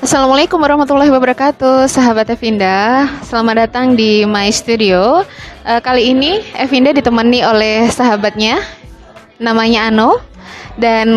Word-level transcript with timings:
Assalamualaikum 0.00 0.56
warahmatullahi 0.56 1.12
wabarakatuh, 1.12 1.84
sahabat 1.84 2.32
Evinda. 2.32 3.04
Selamat 3.20 3.68
datang 3.68 3.92
di 3.92 4.24
My 4.24 4.48
Studio. 4.48 5.28
Uh, 5.60 5.80
kali 5.84 6.16
ini 6.16 6.40
Evinda 6.56 6.96
ditemani 6.96 7.44
oleh 7.44 7.84
sahabatnya, 7.92 8.64
namanya 9.36 9.92
Ano. 9.92 10.16
Dan 10.80 11.08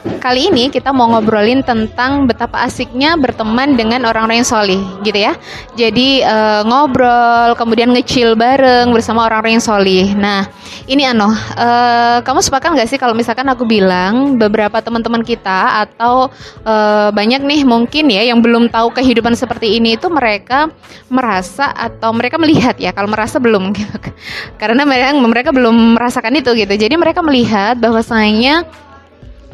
Kali 0.00 0.48
ini 0.48 0.72
kita 0.72 0.96
mau 0.96 1.12
ngobrolin 1.12 1.60
tentang 1.60 2.24
betapa 2.24 2.64
asiknya 2.64 3.20
berteman 3.20 3.76
dengan 3.76 4.08
orang-orang 4.08 4.40
yang 4.40 4.48
solih, 4.48 4.80
gitu 5.04 5.16
ya. 5.16 5.36
Jadi 5.76 6.24
uh, 6.24 6.64
ngobrol, 6.64 7.52
kemudian 7.52 7.92
ngecil 7.92 8.32
bareng 8.32 8.96
bersama 8.96 9.28
orang-orang 9.28 9.60
yang 9.60 9.64
solih. 9.64 10.16
Nah, 10.16 10.48
ini 10.88 11.04
Ano, 11.04 11.28
uh, 11.28 12.24
kamu 12.24 12.40
sepakat 12.40 12.80
nggak 12.80 12.88
sih 12.88 12.96
kalau 12.96 13.12
misalkan 13.12 13.44
aku 13.52 13.68
bilang 13.68 14.40
beberapa 14.40 14.80
teman-teman 14.80 15.20
kita 15.20 15.84
atau 15.84 16.32
uh, 16.64 17.08
banyak 17.12 17.44
nih 17.44 17.66
mungkin 17.68 18.08
ya 18.08 18.24
yang 18.24 18.40
belum 18.40 18.72
tahu 18.72 18.96
kehidupan 18.96 19.36
seperti 19.36 19.76
ini 19.76 20.00
itu 20.00 20.08
mereka 20.08 20.72
merasa 21.12 21.76
atau 21.76 22.08
mereka 22.16 22.40
melihat 22.40 22.78
ya, 22.80 22.96
kalau 22.96 23.12
merasa 23.12 23.36
belum, 23.36 23.76
gitu. 23.76 23.96
karena 24.60 24.88
mereka 24.88 25.12
mereka 25.18 25.50
belum 25.52 26.00
merasakan 26.00 26.40
itu 26.40 26.56
gitu. 26.56 26.72
Jadi 26.72 26.94
mereka 26.96 27.20
melihat 27.20 27.76
bahwasanya 27.76 28.64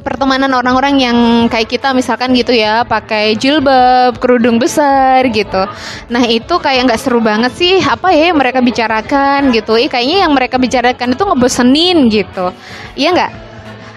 pertemanan 0.06 0.54
orang-orang 0.54 1.02
yang 1.02 1.18
kayak 1.50 1.66
kita 1.66 1.90
misalkan 1.90 2.30
gitu 2.38 2.54
ya 2.54 2.86
pakai 2.86 3.34
jilbab 3.34 4.14
kerudung 4.22 4.62
besar 4.62 5.26
gitu. 5.34 5.66
Nah 6.06 6.22
itu 6.30 6.54
kayak 6.62 6.86
nggak 6.86 7.00
seru 7.02 7.18
banget 7.18 7.50
sih 7.58 7.82
apa 7.82 8.14
ya 8.14 8.30
yang 8.30 8.38
mereka 8.38 8.62
bicarakan 8.62 9.50
gitu. 9.50 9.74
Eh 9.74 9.90
kayaknya 9.90 10.22
yang 10.22 10.30
mereka 10.30 10.62
bicarakan 10.62 11.18
itu 11.18 11.22
ngebosenin 11.26 11.98
gitu. 12.06 12.54
Iya 12.94 13.08
nggak? 13.18 13.32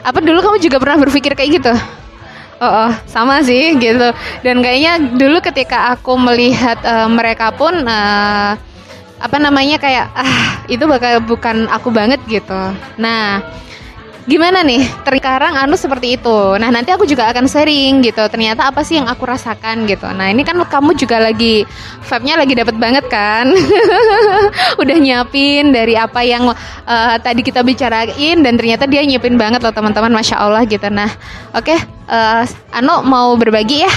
Apa 0.09 0.17
dulu 0.25 0.41
kamu 0.41 0.57
juga 0.57 0.81
pernah 0.81 0.97
berpikir 0.97 1.37
kayak 1.37 1.51
gitu? 1.61 1.73
Oh, 2.59 2.65
oh, 2.65 2.91
sama 3.05 3.45
sih 3.45 3.77
gitu. 3.77 4.09
Dan 4.41 4.65
kayaknya 4.65 4.97
dulu 5.13 5.39
ketika 5.45 5.93
aku 5.93 6.17
melihat 6.17 6.81
uh, 6.83 7.07
mereka 7.07 7.53
pun 7.53 7.71
uh, 7.85 8.57
apa 9.19 9.37
namanya 9.37 9.77
kayak 9.77 10.09
ah 10.11 10.63
itu 10.65 10.83
bakal 10.89 11.21
bukan 11.23 11.69
aku 11.71 11.93
banget 11.93 12.19
gitu. 12.27 12.59
Nah, 12.99 13.39
gimana 14.29 14.61
nih? 14.61 14.85
Terkarang 15.01 15.57
anu 15.57 15.73
seperti 15.73 16.13
itu. 16.21 16.37
Nah 16.61 16.69
nanti 16.69 16.93
aku 16.93 17.09
juga 17.09 17.25
akan 17.33 17.49
sharing 17.49 18.05
gitu. 18.05 18.21
Ternyata 18.29 18.69
apa 18.69 18.85
sih 18.85 19.01
yang 19.01 19.09
aku 19.09 19.25
rasakan 19.25 19.89
gitu. 19.89 20.05
Nah 20.13 20.29
ini 20.29 20.45
kan 20.45 20.53
kamu 20.61 20.93
juga 20.93 21.17
lagi 21.17 21.65
vibe-nya 22.05 22.35
lagi 22.37 22.53
dapat 22.53 22.75
banget 22.77 23.05
kan? 23.09 23.49
Udah 24.81 24.95
nyiapin 25.01 25.73
dari 25.73 25.97
apa 25.97 26.21
yang 26.21 26.53
uh, 26.85 27.15
tadi 27.17 27.41
kita 27.41 27.65
bicarain 27.65 28.37
dan 28.45 28.53
ternyata 28.53 28.85
dia 28.85 29.01
nyiapin 29.01 29.33
banget 29.33 29.65
loh 29.65 29.73
teman-teman. 29.73 30.13
Masya 30.13 30.37
Allah 30.37 30.61
gitu. 30.69 30.85
Nah 30.93 31.09
oke 31.57 31.65
okay, 31.65 31.79
uh, 32.05 32.45
eh, 32.45 32.77
Anu 32.77 33.01
mau 33.09 33.33
berbagi 33.33 33.81
ya? 33.81 33.93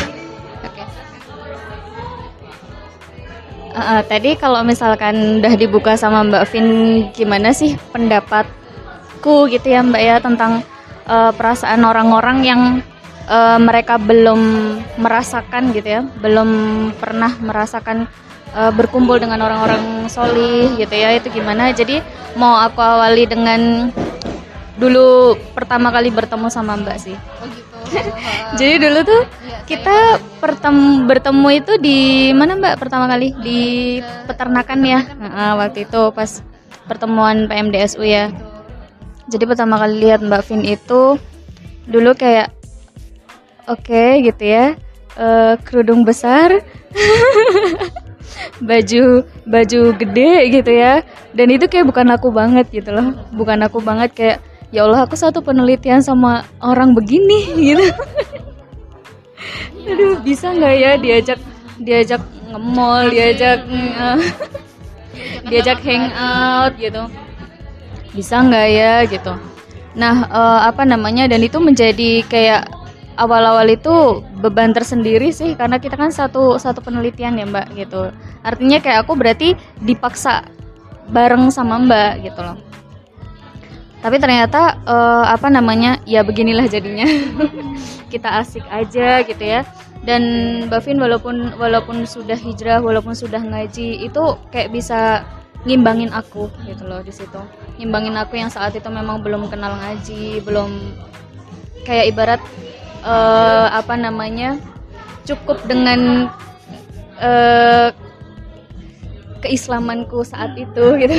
Uh, 3.73 4.05
tadi 4.05 4.37
kalau 4.37 4.61
misalkan 4.61 5.41
udah 5.41 5.57
dibuka 5.57 5.97
sama 5.97 6.21
Mbak 6.29 6.45
Vin 6.53 6.69
gimana 7.17 7.57
sih 7.57 7.73
pendapat 7.89 8.45
aku 9.23 9.47
gitu 9.47 9.71
ya 9.71 9.87
Mbak 9.87 10.03
ya 10.03 10.19
tentang 10.19 10.67
uh, 11.07 11.31
perasaan 11.31 11.87
orang-orang 11.87 12.43
yang 12.43 12.63
uh, 13.31 13.55
mereka 13.63 13.95
belum 13.95 14.43
merasakan 14.99 15.71
gitu 15.71 15.87
ya, 15.87 16.03
belum 16.19 16.51
pernah 16.99 17.31
merasakan 17.39 18.11
uh, 18.51 18.75
berkumpul 18.75 19.23
dengan 19.23 19.39
orang-orang 19.47 20.11
solih 20.11 20.75
gitu 20.75 20.91
ya 20.91 21.15
itu 21.15 21.31
gimana? 21.31 21.71
Jadi 21.71 22.03
mau 22.35 22.59
aku 22.67 22.83
awali 22.83 23.23
dengan 23.31 23.95
dulu 24.75 25.39
pertama 25.55 25.95
kali 25.95 26.11
bertemu 26.11 26.51
sama 26.51 26.75
Mbak 26.83 26.99
sih. 26.99 27.15
Oh 27.15 27.47
gitu. 27.47 27.79
Jadi 28.59 28.75
dulu 28.83 28.99
tuh 29.07 29.23
iya, 29.47 29.63
kita 29.71 30.19
pertem 30.43 31.07
bertemu 31.07 31.49
itu 31.63 31.73
di 31.79 31.99
mana 32.35 32.59
Mbak 32.59 32.75
pertama 32.75 33.07
kali 33.07 33.39
di 33.39 34.03
peternakan 34.27 34.81
ya. 34.83 35.01
Nah, 35.15 35.55
waktu 35.63 35.87
itu 35.87 36.11
pas 36.11 36.43
pertemuan 36.91 37.47
PMDSU 37.47 38.03
ya 38.03 38.35
jadi 39.31 39.45
pertama 39.47 39.79
kali 39.79 40.03
lihat 40.03 40.21
Mbak 40.25 40.43
Vin 40.51 40.63
itu 40.67 41.19
dulu 41.87 42.11
kayak 42.15 42.51
oke 43.71 43.83
okay, 43.83 44.23
gitu 44.27 44.43
ya 44.43 44.75
uh, 45.19 45.55
kerudung 45.63 46.03
besar 46.03 46.63
baju 48.69 49.27
baju 49.47 49.81
gede 49.99 50.33
gitu 50.51 50.73
ya. 50.73 51.03
Dan 51.33 51.53
itu 51.53 51.67
kayak 51.69 51.89
bukan 51.89 52.09
aku 52.13 52.29
banget 52.33 52.69
gitu 52.71 52.91
loh. 52.93 53.15
Bukan 53.33 53.59
aku 53.65 53.79
banget 53.81 54.11
kayak 54.13 54.39
ya 54.73 54.85
Allah 54.89 55.05
aku 55.05 55.17
satu 55.17 55.45
penelitian 55.45 56.01
sama 56.01 56.47
orang 56.63 56.97
begini 56.97 57.53
gitu. 57.73 57.87
Aduh 59.83 60.17
bisa 60.23 60.55
nggak 60.55 60.75
ya 60.79 60.91
diajak 60.99 61.41
diajak 61.83 62.23
nge-mall 62.53 63.11
diajak 63.11 63.65
uh, 63.99 64.21
diajak 65.51 65.83
hangout 65.83 66.73
gitu 66.79 67.03
bisa 68.13 68.41
nggak 68.45 68.69
ya 68.69 68.95
gitu. 69.09 69.33
Nah 69.97 70.29
uh, 70.29 70.61
apa 70.69 70.85
namanya 70.89 71.29
dan 71.29 71.41
itu 71.45 71.61
menjadi 71.61 72.25
kayak 72.29 72.69
awal-awal 73.21 73.69
itu 73.69 74.25
beban 74.41 74.73
tersendiri 74.73 75.29
sih 75.33 75.53
karena 75.53 75.77
kita 75.77 76.01
kan 76.01 76.09
satu 76.09 76.57
satu 76.57 76.81
penelitian 76.81 77.37
ya 77.37 77.45
mbak 77.49 77.73
gitu. 77.77 78.13
Artinya 78.45 78.81
kayak 78.81 79.05
aku 79.05 79.13
berarti 79.17 79.57
dipaksa 79.81 80.49
bareng 81.13 81.53
sama 81.53 81.77
mbak 81.81 82.25
gitu 82.25 82.41
loh. 82.41 82.57
Tapi 84.03 84.19
ternyata 84.19 84.83
uh, 84.83 85.31
apa 85.31 85.47
namanya 85.47 86.03
ya 86.09 86.27
beginilah 86.27 86.67
jadinya. 86.67 87.07
Kita 88.13 88.43
asik 88.43 88.67
aja 88.67 89.23
gitu 89.23 89.45
ya. 89.45 89.63
Dan 90.03 90.23
Bavin 90.67 90.99
walaupun 90.99 91.55
walaupun 91.55 92.03
sudah 92.03 92.35
hijrah 92.35 92.83
walaupun 92.83 93.15
sudah 93.15 93.39
ngaji 93.39 94.03
itu 94.03 94.23
kayak 94.51 94.75
bisa 94.75 95.23
ngimbangin 95.63 96.11
aku 96.11 96.51
gitu 96.67 96.83
loh 96.87 97.01
di 97.03 97.15
situ. 97.15 97.39
Ngimbangin 97.79 98.19
aku 98.19 98.35
yang 98.39 98.51
saat 98.51 98.75
itu 98.75 98.87
memang 98.91 99.23
belum 99.23 99.47
kenal 99.47 99.79
ngaji 99.79 100.43
belum 100.43 100.71
kayak 101.87 102.15
ibarat 102.15 102.41
uh, 103.07 103.71
apa 103.71 103.95
namanya 103.95 104.59
cukup 105.23 105.63
dengan 105.67 106.31
uh, 107.23 107.95
keislamanku 109.43 110.27
saat 110.27 110.55
itu 110.59 110.85
gitu. 111.03 111.17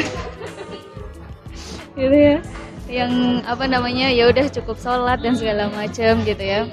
Gitu 1.96 2.16
ya. 2.16 2.38
Yang 2.92 3.14
apa 3.48 3.66
namanya 3.66 4.12
ya 4.12 4.28
udah 4.28 4.46
cukup 4.52 4.76
sholat 4.76 5.24
dan 5.24 5.40
segala 5.40 5.72
macam 5.72 6.20
gitu 6.28 6.44
ya. 6.44 6.68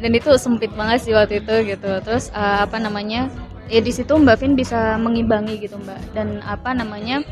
Dan 0.00 0.16
itu 0.16 0.32
sempit 0.40 0.72
banget 0.78 1.04
sih 1.04 1.12
waktu 1.12 1.42
itu 1.42 1.74
gitu. 1.74 1.90
Terus 2.06 2.30
uh, 2.32 2.64
apa 2.64 2.78
namanya 2.78 3.28
ya 3.70 3.80
di 3.80 3.92
situ 3.94 4.12
Mbak 4.18 4.36
Vin 4.42 4.52
bisa 4.58 4.98
mengimbangi 4.98 5.62
gitu 5.62 5.78
Mbak. 5.78 6.12
Dan 6.12 6.42
apa 6.42 6.74
namanya? 6.74 7.22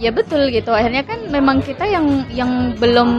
Ya 0.00 0.14
betul 0.14 0.48
gitu. 0.48 0.72
Akhirnya 0.72 1.04
kan 1.04 1.28
memang 1.28 1.60
kita 1.60 1.84
yang 1.84 2.24
yang 2.32 2.72
belum 2.80 3.10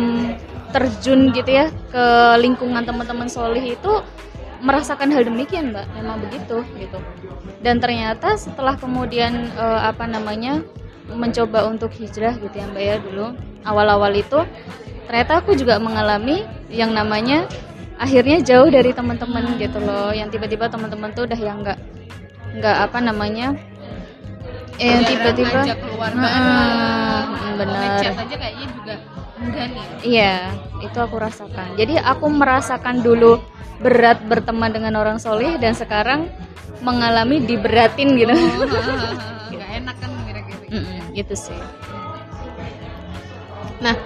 terjun 0.72 1.36
gitu 1.36 1.52
ya 1.52 1.68
ke 1.92 2.04
lingkungan 2.40 2.82
teman-teman 2.88 3.28
solih 3.28 3.62
itu 3.62 3.94
merasakan 4.64 5.12
hal 5.12 5.28
demikian 5.28 5.76
mbak. 5.76 5.86
Memang 5.94 6.24
begitu 6.26 6.64
gitu. 6.80 6.98
Dan 7.62 7.78
ternyata 7.78 8.34
setelah 8.40 8.74
kemudian 8.80 9.52
uh, 9.58 9.86
apa 9.86 10.08
namanya 10.08 10.64
mencoba 11.12 11.68
untuk 11.68 11.92
hijrah 11.92 12.40
gitu 12.40 12.56
ya 12.56 12.66
mbak 12.72 12.84
ya 12.88 12.96
dulu 13.04 13.36
awal-awal 13.68 14.16
itu 14.16 14.48
ternyata 15.12 15.44
aku 15.44 15.60
juga 15.60 15.76
mengalami 15.76 16.48
yang 16.72 16.96
namanya 16.96 17.44
akhirnya 18.00 18.40
jauh 18.40 18.72
dari 18.72 18.96
teman-teman 18.96 19.60
gitu 19.60 19.78
loh. 19.78 20.16
Yang 20.16 20.40
tiba-tiba 20.40 20.72
teman-teman 20.72 21.12
tuh 21.14 21.28
udah 21.28 21.38
yang 21.38 21.62
nggak 21.62 21.78
nggak 22.58 22.78
apa 22.90 22.98
namanya? 23.00 23.56
Eh 24.82 24.88
yang 24.88 25.04
tiba-tiba 25.06 25.62
keluar 25.78 26.12
hmm, 26.12 27.60
benar. 27.60 28.02
Aja 28.02 28.36
kayaknya 28.36 28.68
juga 28.74 28.94
enggak 29.38 29.66
nih. 29.72 29.86
Iya 30.02 30.36
itu 30.82 30.98
aku 30.98 31.16
rasakan. 31.22 31.68
Jadi 31.78 31.96
aku 32.02 32.26
merasakan 32.32 33.06
dulu 33.06 33.38
berat 33.82 34.22
berteman 34.26 34.74
dengan 34.74 34.94
orang 34.98 35.18
soleh 35.22 35.58
dan 35.62 35.78
sekarang 35.78 36.30
mengalami 36.82 37.42
diberatin 37.46 38.18
gitu. 38.18 38.34
Oh, 38.34 38.66
nggak 39.54 39.70
enak 39.86 39.96
kan 40.02 40.10
kira-kira. 40.26 40.66
Gitu 41.14 41.36
sih 41.38 41.60
Nah, 43.82 43.98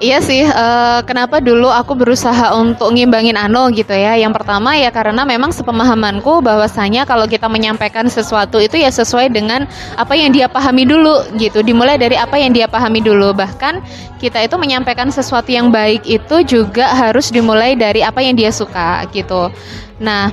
iya 0.00 0.18
sih. 0.24 0.48
Uh, 0.48 1.04
kenapa 1.04 1.44
dulu 1.44 1.68
aku 1.68 1.92
berusaha 1.92 2.56
untuk 2.56 2.96
ngimbangin 2.96 3.36
Ano 3.36 3.68
gitu 3.68 3.92
ya? 3.92 4.16
Yang 4.16 4.40
pertama 4.40 4.72
ya 4.80 4.88
karena 4.88 5.28
memang 5.28 5.52
sepemahamanku 5.52 6.40
bahwasanya 6.40 7.04
kalau 7.04 7.28
kita 7.28 7.46
menyampaikan 7.52 8.08
sesuatu 8.08 8.56
itu 8.56 8.80
ya 8.80 8.88
sesuai 8.88 9.28
dengan 9.28 9.68
apa 10.00 10.16
yang 10.16 10.32
dia 10.32 10.48
pahami 10.48 10.88
dulu 10.88 11.20
gitu. 11.36 11.60
Dimulai 11.60 12.00
dari 12.00 12.16
apa 12.16 12.40
yang 12.40 12.56
dia 12.56 12.64
pahami 12.64 13.04
dulu. 13.04 13.36
Bahkan 13.36 13.84
kita 14.16 14.40
itu 14.40 14.56
menyampaikan 14.56 15.12
sesuatu 15.12 15.52
yang 15.52 15.68
baik 15.68 16.08
itu 16.08 16.36
juga 16.48 16.88
harus 16.96 17.28
dimulai 17.28 17.76
dari 17.76 18.00
apa 18.00 18.24
yang 18.24 18.32
dia 18.32 18.48
suka 18.48 19.04
gitu. 19.12 19.52
Nah, 20.00 20.32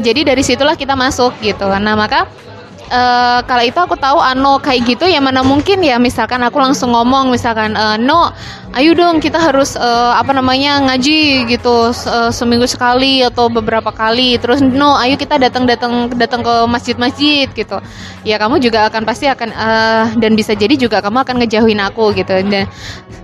jadi 0.00 0.24
dari 0.24 0.40
situlah 0.40 0.80
kita 0.80 0.96
masuk 0.96 1.36
gitu. 1.44 1.68
Nah, 1.68 1.92
maka 1.92 2.24
uh, 2.90 3.40
kala 3.44 3.64
itu 3.68 3.78
aku 3.78 3.94
tahu 3.96 4.18
Ano 4.20 4.58
kayak 4.60 4.84
gitu 4.84 5.04
ya 5.08 5.22
mana 5.22 5.40
mungkin 5.40 5.80
ya 5.80 5.96
misalkan 5.96 6.42
aku 6.44 6.58
langsung 6.60 6.92
ngomong 6.92 7.32
misalkan 7.32 7.72
uh, 7.78 7.96
No 7.96 8.32
ayo 8.76 8.92
dong 8.92 9.20
kita 9.22 9.40
harus 9.40 9.78
uh, 9.78 10.12
apa 10.16 10.36
namanya 10.36 10.80
ngaji 10.84 11.48
gitu 11.48 11.92
uh, 11.92 12.30
seminggu 12.32 12.68
sekali 12.68 13.24
atau 13.24 13.48
beberapa 13.48 13.88
kali 13.88 14.36
terus 14.36 14.60
No 14.60 14.96
ayo 15.00 15.16
kita 15.16 15.40
datang 15.40 15.64
datang 15.64 16.12
datang 16.16 16.44
ke 16.44 16.54
masjid-masjid 16.68 17.46
gitu. 17.52 17.78
Ya 18.26 18.36
kamu 18.36 18.60
juga 18.60 18.90
akan 18.90 19.08
pasti 19.08 19.30
akan 19.30 19.48
uh, 19.54 20.04
dan 20.20 20.36
bisa 20.36 20.52
jadi 20.52 20.74
juga 20.76 21.00
kamu 21.00 21.24
akan 21.24 21.34
ngejauhin 21.44 21.80
aku 21.80 22.12
gitu. 22.12 22.34
Dan 22.44 22.68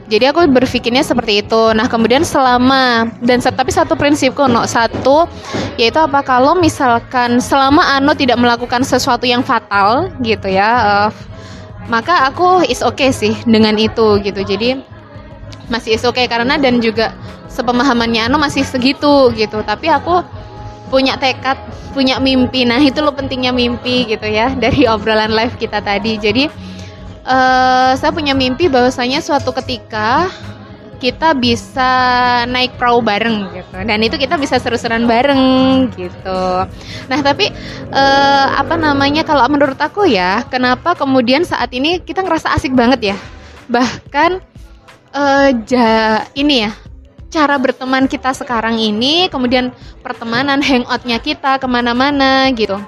jadi 0.05 0.31
aku 0.37 0.45
berpikirnya 0.53 1.01
seperti 1.01 1.41
itu. 1.41 1.63
Nah 1.73 1.89
kemudian 1.89 2.23
selama 2.29 3.09
dan 3.25 3.41
tapi 3.41 3.73
satu 3.73 3.97
prinsipku 3.97 4.45
no 4.45 4.69
satu 4.69 5.25
yaitu 5.81 5.97
apa? 5.97 6.21
Kalau 6.21 6.55
misalkan 6.55 7.41
selama 7.41 7.97
Ano 7.97 8.13
tidak 8.13 8.37
melakukan 8.37 8.85
sesuatu 8.85 9.25
yang 9.25 9.41
fatal 9.55 10.11
gitu 10.27 10.51
ya, 10.51 10.71
uh, 10.83 11.11
maka 11.87 12.27
aku 12.27 12.67
is 12.67 12.83
okay 12.83 13.15
sih 13.15 13.39
dengan 13.47 13.79
itu 13.79 14.19
gitu. 14.19 14.43
Jadi 14.43 14.83
masih 15.71 15.95
is 15.95 16.05
okay 16.05 16.27
karena 16.27 16.59
dan 16.59 16.83
juga 16.83 17.15
sepemahamannya 17.47 18.27
Ano 18.27 18.43
masih 18.43 18.67
segitu 18.67 19.31
gitu. 19.39 19.63
Tapi 19.63 19.87
aku 19.87 20.27
punya 20.91 21.15
tekad, 21.15 21.57
punya 21.95 22.19
mimpi. 22.19 22.67
Nah 22.67 22.83
itu 22.83 22.99
lo 22.99 23.15
pentingnya 23.15 23.55
mimpi 23.55 24.11
gitu 24.11 24.27
ya 24.27 24.51
dari 24.63 24.91
obrolan 24.91 25.31
live 25.31 25.55
kita 25.55 25.79
tadi. 25.79 26.19
Jadi 26.19 26.51
uh, 27.23 27.95
saya 27.95 28.11
punya 28.11 28.35
mimpi 28.35 28.67
bahwasanya 28.67 29.23
suatu 29.23 29.55
ketika 29.55 30.27
kita 30.99 31.35
bisa 31.35 31.91
naik 32.47 32.79
perahu 32.79 33.03
bareng 33.03 33.51
gitu. 33.55 33.77
Dan 33.85 33.99
itu 34.03 34.17
kita 34.19 34.39
bisa 34.39 34.57
seru-seruan 34.59 35.05
bareng 35.05 35.43
gitu. 35.95 36.43
Nah 37.11 37.21
tapi 37.21 37.51
uh, 37.93 38.47
apa 38.59 38.75
namanya 38.79 39.27
kalau 39.27 39.45
menurut 39.51 39.79
aku 39.79 40.07
ya 40.07 40.47
kenapa 40.49 40.95
kemudian 40.95 41.43
saat 41.43 41.71
ini 41.75 42.01
kita 42.01 42.23
ngerasa 42.23 42.55
asik 42.55 42.73
banget 42.73 43.15
ya? 43.15 43.17
Bahkan 43.69 44.31
uh, 45.15 45.49
ja 45.67 46.23
ini 46.39 46.69
ya 46.69 46.73
cara 47.35 47.59
berteman 47.59 48.07
kita 48.07 48.31
sekarang 48.31 48.79
ini 48.79 49.27
kemudian 49.27 49.75
pertemanan 50.07 50.63
hangoutnya 50.63 51.19
kita 51.19 51.59
ke 51.59 51.67
mana-mana 51.67 52.47
gitu 52.55 52.79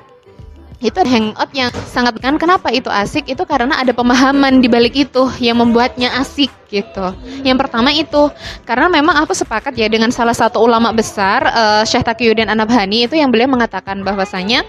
itu 0.77 1.01
hangout 1.09 1.49
yang 1.57 1.73
sangat 1.89 2.21
kan 2.21 2.37
kenapa 2.37 2.69
itu 2.69 2.93
asik 2.93 3.33
itu 3.33 3.41
karena 3.49 3.81
ada 3.81 3.97
pemahaman 3.97 4.61
di 4.61 4.69
balik 4.69 4.93
itu 4.93 5.25
yang 5.41 5.57
membuatnya 5.57 6.13
asik 6.21 6.53
gitu. 6.69 7.17
Yang 7.41 7.65
pertama 7.65 7.89
itu 7.97 8.29
karena 8.69 8.93
memang 8.93 9.17
aku 9.25 9.33
sepakat 9.33 9.73
ya 9.73 9.89
dengan 9.89 10.13
salah 10.13 10.37
satu 10.37 10.61
ulama 10.61 10.93
besar 10.93 11.49
uh, 11.49 11.83
Syekh 11.89 12.05
Taqiyuddin 12.05 12.53
Anabhani 12.53 13.09
itu 13.09 13.17
yang 13.17 13.33
beliau 13.33 13.49
mengatakan 13.49 14.05
bahwasanya 14.05 14.69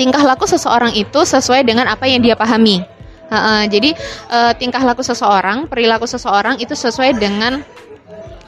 tingkah 0.00 0.24
laku 0.24 0.48
seseorang 0.48 0.96
itu 0.96 1.20
sesuai 1.28 1.60
dengan 1.68 1.92
apa 1.92 2.08
yang 2.08 2.24
dia 2.24 2.32
pahami. 2.32 2.80
Uh, 3.28 3.36
uh, 3.36 3.62
jadi 3.68 3.92
uh, 4.32 4.52
tingkah 4.56 4.80
laku 4.80 5.04
seseorang, 5.04 5.68
perilaku 5.68 6.08
seseorang 6.08 6.56
itu 6.56 6.72
sesuai 6.72 7.20
dengan 7.20 7.60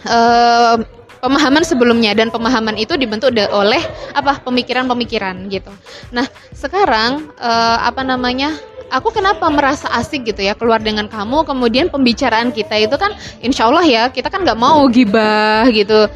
uh, 0.08 0.80
pemahaman 1.18 1.62
sebelumnya 1.66 2.14
dan 2.14 2.30
pemahaman 2.30 2.78
itu 2.78 2.94
dibentuk 2.94 3.34
oleh 3.52 3.82
apa 4.14 4.42
pemikiran-pemikiran 4.42 5.50
gitu. 5.50 5.70
Nah 6.14 6.26
sekarang 6.54 7.30
uh, 7.38 7.78
apa 7.84 8.02
namanya? 8.02 8.54
Aku 8.88 9.12
kenapa 9.12 9.44
merasa 9.52 9.84
asik 10.00 10.32
gitu 10.32 10.40
ya 10.40 10.56
keluar 10.56 10.80
dengan 10.80 11.12
kamu 11.12 11.44
kemudian 11.44 11.92
pembicaraan 11.92 12.56
kita 12.56 12.72
itu 12.80 12.96
kan 12.96 13.12
insya 13.44 13.68
Allah 13.68 13.84
ya 13.84 14.02
kita 14.08 14.32
kan 14.32 14.40
nggak 14.48 14.56
mau 14.56 14.88
gibah 14.88 15.68
gitu 15.68 16.08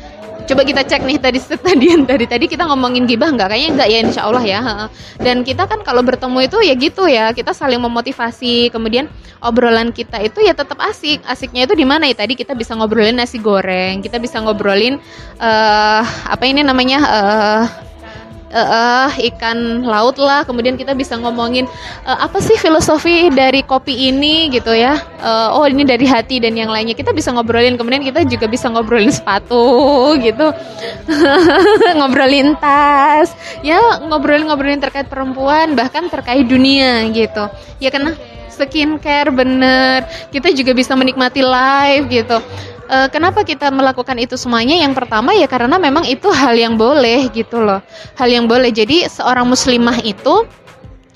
coba 0.46 0.62
kita 0.66 0.82
cek 0.84 1.02
nih 1.06 1.18
tadi 1.18 1.38
tadi 1.66 1.86
dari 2.04 2.26
tadi 2.26 2.44
kita 2.50 2.66
ngomongin 2.68 3.08
gibah 3.08 3.30
nggak? 3.32 3.48
Kayaknya 3.52 3.68
nggak 3.78 3.88
ya 3.88 3.98
insya 4.02 4.22
Allah 4.26 4.44
ya 4.44 4.60
dan 5.18 5.46
kita 5.46 5.64
kan 5.64 5.80
kalau 5.86 6.02
bertemu 6.04 6.38
itu 6.46 6.58
ya 6.62 6.74
gitu 6.76 7.04
ya 7.08 7.30
kita 7.32 7.54
saling 7.56 7.80
memotivasi. 7.80 8.70
Kemudian 8.70 9.08
obrolan 9.40 9.90
kita 9.90 10.20
itu 10.20 10.42
ya 10.42 10.52
tetap 10.52 10.78
asik. 10.82 11.22
Asiknya 11.24 11.64
itu 11.64 11.74
di 11.74 11.86
mana 11.86 12.06
ya? 12.10 12.14
Tadi 12.14 12.36
kita 12.36 12.52
bisa 12.52 12.74
ngobrolin 12.76 13.16
nasi 13.16 13.38
goreng 13.38 14.02
kita 14.02 14.18
bisa 14.18 14.42
ngobrolin 14.42 14.98
uh, 15.38 16.02
apa 16.04 16.44
ini 16.44 16.66
namanya 16.66 16.98
uh, 17.02 17.62
uh, 18.52 19.10
ikan 19.32 19.82
laut 19.82 20.20
lah. 20.20 20.44
Kemudian 20.44 20.76
kita 20.76 20.92
bisa 20.92 21.16
ngomongin 21.16 21.64
uh, 22.04 22.18
apa 22.22 22.38
sih 22.38 22.54
filosofi 22.60 23.32
dari 23.32 23.64
kopi 23.64 24.12
ini 24.12 24.52
gitu 24.52 24.70
ya? 24.76 25.00
Uh, 25.18 25.56
oh 25.56 25.66
ini 25.66 25.82
dari 25.82 26.04
hati 26.04 26.38
dan 26.38 26.54
yang 26.54 26.68
lainnya. 26.68 26.94
Kita 26.94 27.10
bisa 27.10 27.32
ngobrolin. 27.32 27.74
Kemudian 27.80 28.04
kita 28.04 28.22
juga 28.28 28.46
bisa 28.46 28.68
ngobrolin 28.68 29.10
sepatu 29.10 30.14
gitu. 30.20 30.52
Ngobrolin 31.98 32.54
tas. 32.60 33.32
Ya 33.64 33.80
ngobrolin-ngobrolin 34.04 34.78
terkait 34.78 35.08
perempuan 35.08 35.74
bahkan 35.74 36.06
terkait 36.12 36.44
dunia 36.46 37.08
gitu. 37.10 37.48
Ya 37.80 37.88
karena 37.88 38.14
skincare 38.52 39.32
bener. 39.32 40.04
Kita 40.28 40.52
juga 40.52 40.76
bisa 40.76 40.92
menikmati 40.92 41.40
live 41.40 42.06
gitu 42.12 42.38
uh, 42.92 43.08
kenapa 43.08 43.40
kita 43.42 43.72
melakukan 43.72 44.20
itu 44.20 44.36
semuanya? 44.36 44.76
Yang 44.76 45.00
pertama 45.00 45.32
ya 45.32 45.48
karena 45.48 45.80
memang 45.80 46.04
itu 46.04 46.28
hal 46.28 46.52
yang 46.52 46.76
boleh 46.76 47.32
gitu 47.32 47.64
loh. 47.64 47.80
Hal 48.20 48.28
yang 48.28 48.44
boleh. 48.44 48.68
Jadi 48.68 49.08
seorang 49.08 49.48
muslimah 49.48 50.04
itu 50.04 50.44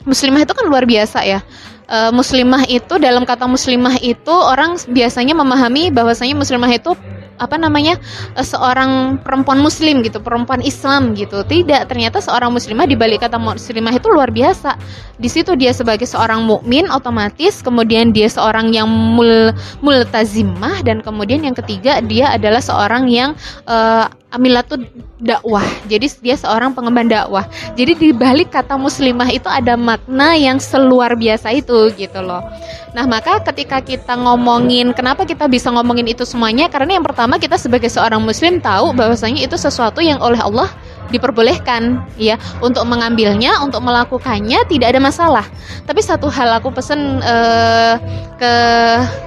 muslimah 0.08 0.48
itu 0.48 0.52
kan 0.56 0.64
luar 0.64 0.88
biasa 0.88 1.20
ya. 1.28 1.44
Uh, 1.86 2.10
muslimah 2.10 2.66
itu 2.66 2.98
dalam 2.98 3.22
kata 3.22 3.46
muslimah 3.46 4.02
itu 4.02 4.34
orang 4.34 4.74
biasanya 4.90 5.38
memahami 5.38 5.94
bahwasanya 5.94 6.34
muslimah 6.34 6.72
itu 6.74 6.98
apa 7.36 7.56
namanya 7.60 7.96
uh, 8.36 8.44
seorang 8.44 9.20
perempuan 9.20 9.60
muslim 9.60 10.00
gitu 10.04 10.20
perempuan 10.20 10.60
Islam 10.64 11.16
gitu. 11.16 11.44
Tidak 11.44 11.88
ternyata 11.88 12.20
seorang 12.20 12.52
muslimah 12.52 12.88
di 12.88 12.96
balik 12.98 13.24
kata 13.24 13.36
muslimah 13.40 13.94
itu 13.96 14.08
luar 14.10 14.32
biasa. 14.32 14.76
Di 15.16 15.28
situ 15.32 15.56
dia 15.56 15.72
sebagai 15.72 16.04
seorang 16.04 16.44
mukmin 16.44 16.88
otomatis 16.92 17.64
kemudian 17.64 18.12
dia 18.12 18.28
seorang 18.28 18.72
yang 18.72 18.88
mul 18.88 19.52
multazimah 19.80 20.84
dan 20.84 21.00
kemudian 21.00 21.40
yang 21.44 21.56
ketiga 21.56 22.04
dia 22.04 22.32
adalah 22.32 22.60
seorang 22.60 23.08
yang 23.08 23.32
uh, 23.64 24.08
Amilatud 24.26 24.82
dakwah. 25.22 25.62
Jadi 25.86 26.10
dia 26.18 26.34
seorang 26.34 26.74
pengemban 26.74 27.06
dakwah. 27.06 27.46
Jadi 27.78 27.94
di 27.94 28.08
balik 28.10 28.50
kata 28.50 28.74
muslimah 28.74 29.30
itu 29.30 29.46
ada 29.46 29.78
makna 29.78 30.34
yang 30.34 30.58
seluar 30.58 31.14
biasa 31.14 31.54
itu 31.54 31.94
gitu 31.94 32.20
loh. 32.20 32.42
Nah, 32.90 33.06
maka 33.06 33.38
ketika 33.52 33.78
kita 33.78 34.18
ngomongin 34.18 34.90
kenapa 34.96 35.22
kita 35.22 35.46
bisa 35.46 35.70
ngomongin 35.70 36.10
itu 36.10 36.26
semuanya 36.26 36.66
karena 36.66 36.98
yang 36.98 37.06
pertama 37.06 37.38
kita 37.38 37.54
sebagai 37.54 37.86
seorang 37.86 38.18
muslim 38.18 38.58
tahu 38.58 38.90
bahwasanya 38.98 39.46
itu 39.46 39.54
sesuatu 39.54 40.02
yang 40.02 40.18
oleh 40.18 40.42
Allah 40.42 40.74
diperbolehkan 41.10 42.02
ya 42.18 42.36
untuk 42.58 42.82
mengambilnya 42.88 43.62
untuk 43.62 43.82
melakukannya 43.82 44.66
tidak 44.66 44.94
ada 44.94 45.00
masalah. 45.00 45.46
Tapi 45.86 46.00
satu 46.02 46.26
hal 46.26 46.58
aku 46.58 46.74
pesen 46.74 47.22
uh, 47.22 47.94
ke 48.36 48.52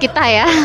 kita 0.06 0.24
ya. 0.26 0.46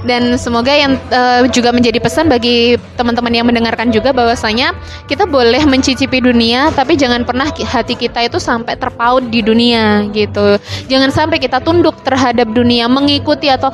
Dan 0.00 0.40
semoga 0.40 0.72
yang 0.72 0.96
uh, 1.12 1.44
juga 1.52 1.76
menjadi 1.76 2.00
pesan 2.00 2.32
bagi 2.32 2.80
teman-teman 2.96 3.36
yang 3.36 3.44
mendengarkan 3.44 3.92
juga 3.92 4.16
bahwasanya 4.16 4.72
kita 5.04 5.28
boleh 5.28 5.60
mencicipi 5.68 6.24
dunia 6.24 6.72
tapi 6.72 6.96
jangan 6.96 7.20
pernah 7.28 7.44
hati 7.52 8.00
kita 8.00 8.24
itu 8.24 8.40
sampai 8.40 8.80
terpaut 8.80 9.28
di 9.28 9.44
dunia 9.44 10.08
gitu. 10.16 10.56
Jangan 10.88 11.12
sampai 11.12 11.36
kita 11.36 11.60
tunduk 11.60 12.00
terhadap 12.00 12.48
dunia 12.48 12.88
mengikuti 12.88 13.52
atau 13.52 13.68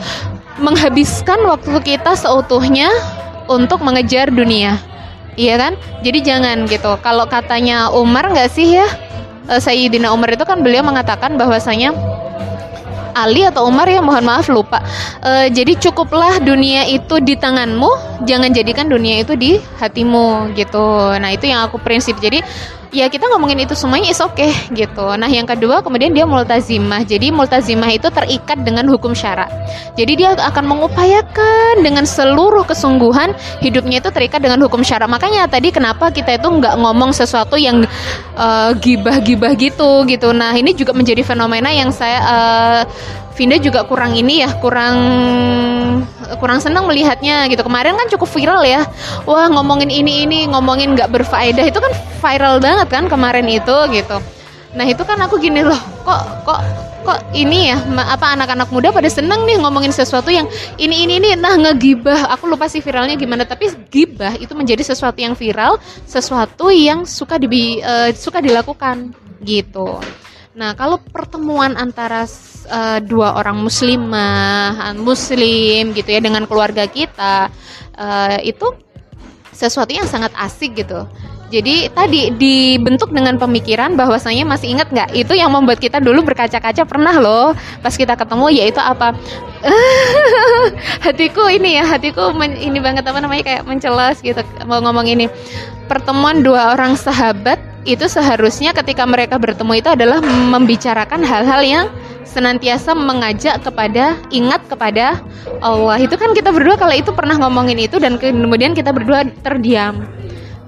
menghabiskan 0.58 1.46
waktu 1.46 1.78
kita 1.84 2.18
seutuhnya 2.18 2.90
untuk 3.46 3.78
mengejar 3.86 4.26
dunia 4.32 4.82
Iya 5.36 5.54
kan? 5.60 5.72
Jadi 6.00 6.18
jangan 6.24 6.64
gitu. 6.64 6.96
Kalau 7.04 7.28
katanya 7.28 7.92
Umar 7.92 8.32
nggak 8.32 8.50
sih 8.50 8.80
ya? 8.80 8.88
Uh, 9.46 9.60
Sayyidina 9.60 10.10
Umar 10.10 10.32
itu 10.32 10.42
kan 10.42 10.64
beliau 10.64 10.82
mengatakan 10.82 11.36
bahwasanya 11.38 11.94
Ali 13.16 13.48
atau 13.48 13.64
Umar 13.64 13.88
ya 13.88 14.04
mohon 14.04 14.28
maaf 14.28 14.48
lupa. 14.52 14.84
Uh, 15.24 15.48
jadi 15.48 15.72
cukuplah 15.80 16.36
dunia 16.44 16.84
itu 16.84 17.16
di 17.24 17.32
tanganmu, 17.32 17.88
jangan 18.28 18.52
jadikan 18.52 18.92
dunia 18.92 19.24
itu 19.24 19.32
di 19.32 19.56
hatimu 19.80 20.52
gitu. 20.52 21.16
Nah 21.16 21.32
itu 21.32 21.48
yang 21.48 21.64
aku 21.64 21.80
prinsip. 21.80 22.20
Jadi 22.20 22.44
ya 22.96 23.12
kita 23.12 23.28
ngomongin 23.28 23.68
itu 23.68 23.76
semuanya 23.76 24.08
is 24.08 24.24
okay, 24.24 24.56
gitu. 24.72 25.04
Nah 25.20 25.28
yang 25.28 25.44
kedua 25.44 25.84
kemudian 25.84 26.16
dia 26.16 26.24
multazimah. 26.24 27.04
Jadi 27.04 27.28
multazimah 27.28 27.92
itu 27.92 28.08
terikat 28.08 28.64
dengan 28.64 28.88
hukum 28.88 29.12
syarak. 29.12 29.52
Jadi 30.00 30.24
dia 30.24 30.32
akan 30.32 30.64
mengupayakan 30.64 31.84
dengan 31.84 32.08
seluruh 32.08 32.64
kesungguhan 32.64 33.36
hidupnya 33.60 34.00
itu 34.00 34.08
terikat 34.08 34.40
dengan 34.40 34.64
hukum 34.64 34.80
syarak. 34.80 35.12
Makanya 35.12 35.44
tadi 35.44 35.68
kenapa 35.68 36.08
kita 36.08 36.40
itu 36.40 36.48
nggak 36.48 36.80
ngomong 36.80 37.12
sesuatu 37.12 37.60
yang 37.60 37.84
uh, 38.40 38.72
gibah-gibah 38.72 39.52
gitu 39.60 40.08
gitu. 40.08 40.32
Nah 40.32 40.56
ini 40.56 40.72
juga 40.72 40.96
menjadi 40.96 41.20
fenomena 41.20 41.68
yang 41.68 41.92
saya 41.92 42.18
uh, 42.24 42.82
Vinda 43.36 43.60
juga 43.60 43.84
kurang 43.84 44.16
ini 44.16 44.40
ya, 44.40 44.48
kurang 44.64 44.96
kurang 46.42 46.58
senang 46.58 46.84
melihatnya 46.90 47.46
gitu. 47.50 47.62
Kemarin 47.62 47.94
kan 47.94 48.06
cukup 48.10 48.28
viral 48.30 48.62
ya. 48.66 48.82
Wah, 49.24 49.46
ngomongin 49.50 49.90
ini 49.90 50.26
ini, 50.26 50.50
ngomongin 50.50 50.94
nggak 50.98 51.10
berfaedah 51.10 51.64
itu 51.66 51.78
kan 51.78 51.92
viral 52.22 52.58
banget 52.58 52.88
kan 52.90 53.04
kemarin 53.06 53.46
itu 53.46 53.76
gitu. 53.94 54.18
Nah, 54.76 54.84
itu 54.84 55.02
kan 55.08 55.16
aku 55.24 55.40
gini 55.40 55.64
loh, 55.64 55.78
kok 56.04 56.22
kok 56.44 56.60
kok 57.06 57.22
ini 57.30 57.70
ya 57.70 57.78
apa 58.02 58.34
anak-anak 58.34 58.66
muda 58.74 58.90
pada 58.90 59.06
seneng 59.06 59.46
nih 59.46 59.62
ngomongin 59.62 59.94
sesuatu 59.94 60.26
yang 60.34 60.50
ini 60.74 61.06
ini 61.06 61.22
ini 61.22 61.28
nah 61.38 61.54
ngegibah 61.54 62.34
aku 62.34 62.50
lupa 62.50 62.66
sih 62.66 62.82
viralnya 62.82 63.14
gimana 63.14 63.46
tapi 63.46 63.70
gibah 63.94 64.34
itu 64.34 64.50
menjadi 64.58 64.82
sesuatu 64.82 65.22
yang 65.22 65.38
viral 65.38 65.78
sesuatu 66.02 66.74
yang 66.74 67.06
suka 67.06 67.38
di 67.38 67.78
uh, 67.78 68.10
suka 68.10 68.42
dilakukan 68.42 69.14
gitu 69.46 70.02
Nah, 70.56 70.72
kalau 70.72 70.96
pertemuan 71.12 71.76
antara 71.76 72.24
uh, 72.72 72.98
dua 73.04 73.36
orang 73.36 73.60
muslimah, 73.60 74.96
muslim 74.96 75.92
gitu 75.92 76.08
ya 76.08 76.20
dengan 76.24 76.48
keluarga 76.48 76.88
kita 76.88 77.52
uh, 77.92 78.40
itu 78.40 78.64
sesuatu 79.52 79.92
yang 79.92 80.08
sangat 80.08 80.32
asik 80.32 80.80
gitu. 80.80 81.04
Jadi 81.52 81.92
tadi 81.92 82.32
dibentuk 82.32 83.12
dengan 83.12 83.36
pemikiran 83.36 84.00
bahwasanya 84.00 84.48
masih 84.48 84.72
ingat 84.72 84.88
nggak? 84.88 85.12
Itu 85.12 85.36
yang 85.36 85.52
membuat 85.52 85.76
kita 85.76 86.00
dulu 86.00 86.24
berkaca-kaca 86.24 86.88
pernah 86.88 87.12
loh 87.20 87.52
pas 87.84 87.92
kita 87.92 88.16
ketemu 88.16 88.48
yaitu 88.56 88.80
apa? 88.80 89.12
Hatiku 91.04 91.52
ini 91.52 91.76
ya 91.76 91.84
hatiku 91.84 92.32
ini 92.40 92.80
banget 92.80 93.04
apa 93.04 93.20
namanya 93.20 93.44
kayak 93.44 93.62
mencelas 93.68 94.24
gitu 94.24 94.40
mau 94.64 94.80
ngomong 94.80 95.04
ini. 95.04 95.28
Pertemuan 95.84 96.40
dua 96.40 96.72
orang 96.72 96.96
sahabat 96.96 97.75
itu 97.86 98.10
seharusnya 98.10 98.74
ketika 98.74 99.06
mereka 99.06 99.38
bertemu 99.38 99.78
itu 99.78 99.88
adalah 99.94 100.18
membicarakan 100.22 101.22
hal-hal 101.22 101.62
yang 101.62 101.86
senantiasa 102.26 102.92
mengajak 102.92 103.62
kepada 103.62 104.18
ingat 104.34 104.60
kepada 104.66 105.22
Allah. 105.62 105.96
Itu 106.02 106.18
kan 106.18 106.34
kita 106.34 106.50
berdua 106.50 106.74
kalau 106.76 106.92
itu 106.92 107.14
pernah 107.14 107.38
ngomongin 107.38 107.78
itu 107.78 107.96
dan 108.02 108.18
kemudian 108.18 108.74
kita 108.74 108.90
berdua 108.90 109.24
terdiam. 109.40 110.04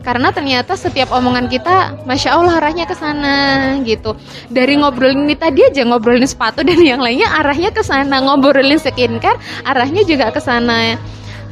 Karena 0.06 0.32
ternyata 0.32 0.72
setiap 0.72 1.12
omongan 1.12 1.52
kita 1.52 2.06
masya 2.08 2.38
Allah 2.38 2.56
arahnya 2.62 2.88
ke 2.88 2.96
sana 2.96 3.37
gitu. 3.84 4.16
Dari 4.48 4.80
ngobrolin 4.80 5.28
ini 5.28 5.37
tadi 5.37 5.60
aja 5.66 5.84
ngobrolin 5.84 6.25
sepatu 6.25 6.64
dan 6.64 6.80
yang 6.80 7.02
lainnya 7.02 7.28
arahnya 7.28 7.75
ke 7.75 7.84
sana. 7.84 8.16
Ngobrolin 8.22 8.80
skincare 8.80 9.37
arahnya 9.68 10.06
juga 10.08 10.32
ke 10.32 10.40
sana 10.40 10.96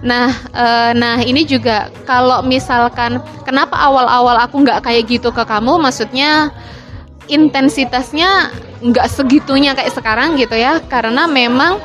nah 0.07 0.31
e, 0.55 0.65
nah 0.95 1.19
ini 1.19 1.43
juga 1.43 1.91
kalau 2.07 2.47
misalkan 2.47 3.19
kenapa 3.43 3.75
awal-awal 3.75 4.39
aku 4.39 4.63
nggak 4.63 4.87
kayak 4.87 5.11
gitu 5.11 5.35
ke 5.35 5.43
kamu 5.43 5.83
maksudnya 5.83 6.55
intensitasnya 7.27 8.55
nggak 8.87 9.11
segitunya 9.11 9.75
kayak 9.75 9.91
sekarang 9.91 10.39
gitu 10.39 10.55
ya 10.55 10.79
karena 10.87 11.27
memang 11.27 11.83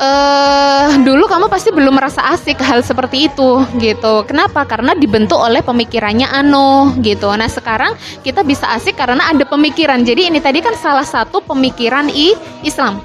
uh, 0.00 0.88
dulu 1.04 1.28
kamu 1.28 1.46
pasti 1.52 1.70
belum 1.70 1.94
merasa 2.00 2.24
asik 2.32 2.58
hal 2.64 2.80
seperti 2.80 3.28
itu 3.28 3.62
gitu. 3.78 4.24
Kenapa? 4.24 4.64
Karena 4.64 4.96
dibentuk 4.96 5.36
oleh 5.36 5.60
pemikirannya 5.60 6.26
Ano 6.26 6.96
gitu. 7.04 7.28
Nah 7.36 7.46
sekarang 7.46 7.94
kita 8.24 8.40
bisa 8.42 8.72
asik 8.74 8.96
karena 8.96 9.28
ada 9.28 9.44
pemikiran. 9.44 10.02
Jadi 10.02 10.32
ini 10.32 10.40
tadi 10.40 10.64
kan 10.64 10.74
salah 10.80 11.06
satu 11.06 11.44
pemikiran 11.44 12.08
i 12.10 12.32
Islam. 12.64 13.04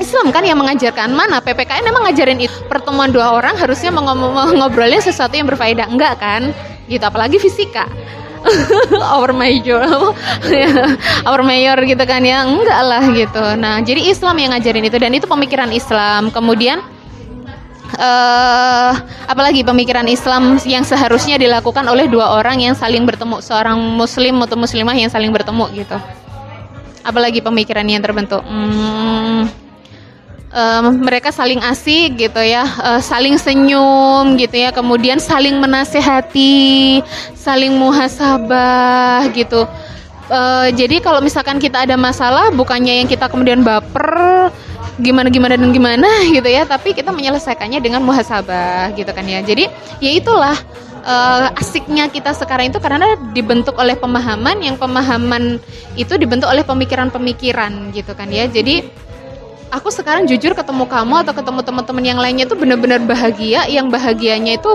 Islam 0.00 0.32
kan 0.32 0.40
yang 0.40 0.56
mengajarkan 0.56 1.12
mana 1.12 1.44
PPKN 1.44 1.84
emang 1.84 2.08
ngajarin 2.08 2.40
itu. 2.40 2.56
Pertemuan 2.66 3.12
dua 3.12 3.36
orang 3.36 3.52
harusnya 3.60 3.92
ngobrolin 3.92 5.04
sesuatu 5.04 5.36
yang 5.36 5.44
berfaedah. 5.44 5.92
Enggak 5.92 6.16
kan? 6.16 6.56
Gitu 6.88 7.04
apalagi 7.04 7.36
fisika. 7.36 7.84
Our 9.20 9.36
major. 9.36 9.84
Our 11.28 11.42
mayor 11.44 11.76
gitu 11.84 12.00
kan 12.08 12.24
ya. 12.24 12.48
Enggak 12.48 12.80
lah 12.80 13.04
gitu. 13.12 13.44
Nah 13.60 13.84
jadi 13.84 14.08
Islam 14.08 14.40
yang 14.40 14.56
ngajarin 14.56 14.88
itu. 14.88 14.96
Dan 14.96 15.12
itu 15.12 15.28
pemikiran 15.28 15.68
Islam. 15.68 16.32
Kemudian 16.32 16.80
uh, 18.00 18.92
apalagi 19.28 19.60
pemikiran 19.60 20.08
Islam 20.08 20.56
yang 20.64 20.88
seharusnya 20.88 21.36
dilakukan 21.36 21.84
oleh 21.84 22.08
dua 22.08 22.40
orang 22.40 22.56
yang 22.56 22.72
saling 22.72 23.04
bertemu. 23.04 23.44
Seorang 23.44 23.76
muslim 23.76 24.40
atau 24.48 24.56
muslimah 24.56 24.96
yang 24.96 25.12
saling 25.12 25.28
bertemu 25.28 25.68
gitu. 25.76 26.00
Apalagi 27.04 27.44
pemikiran 27.44 27.84
yang 27.84 28.00
terbentuk. 28.00 28.40
Hmm, 28.44 29.59
um, 30.54 31.02
mereka 31.02 31.30
saling 31.30 31.58
asik 31.62 32.18
gitu 32.18 32.42
ya, 32.42 32.66
uh, 32.66 33.00
saling 33.02 33.38
senyum 33.38 34.36
gitu 34.36 34.56
ya, 34.58 34.70
kemudian 34.74 35.18
saling 35.22 35.56
menasehati, 35.58 37.00
saling 37.34 37.74
muhasabah 37.78 39.30
gitu. 39.34 39.66
Uh, 40.30 40.70
jadi 40.78 41.02
kalau 41.02 41.18
misalkan 41.18 41.58
kita 41.58 41.82
ada 41.82 41.98
masalah, 41.98 42.54
bukannya 42.54 43.02
yang 43.02 43.08
kita 43.10 43.26
kemudian 43.26 43.66
baper, 43.66 44.50
gimana 45.02 45.26
gimana 45.26 45.58
dan 45.58 45.74
gimana 45.74 46.06
gitu 46.30 46.46
ya, 46.46 46.62
tapi 46.62 46.94
kita 46.94 47.10
menyelesaikannya 47.10 47.82
dengan 47.82 48.04
muhasabah 48.06 48.94
gitu 48.94 49.10
kan 49.10 49.26
ya. 49.26 49.42
Jadi 49.42 49.66
ya 49.98 50.10
itulah 50.14 50.54
uh, 51.02 51.50
asiknya 51.58 52.06
kita 52.06 52.30
sekarang 52.30 52.70
itu 52.70 52.78
karena 52.78 53.18
dibentuk 53.34 53.74
oleh 53.74 53.98
pemahaman 53.98 54.62
yang 54.62 54.78
pemahaman 54.78 55.58
itu 55.98 56.14
dibentuk 56.14 56.46
oleh 56.46 56.62
pemikiran-pemikiran 56.62 57.90
gitu 57.90 58.14
kan 58.14 58.30
ya. 58.30 58.46
Jadi 58.46 58.86
aku 59.70 59.88
sekarang 59.94 60.26
jujur 60.26 60.52
ketemu 60.52 60.84
kamu 60.84 61.22
atau 61.26 61.32
ketemu 61.32 61.60
teman-teman 61.62 62.04
yang 62.04 62.18
lainnya 62.18 62.44
itu 62.44 62.58
benar-benar 62.58 63.00
bahagia. 63.06 63.64
Yang 63.70 63.86
bahagianya 63.94 64.52
itu 64.58 64.70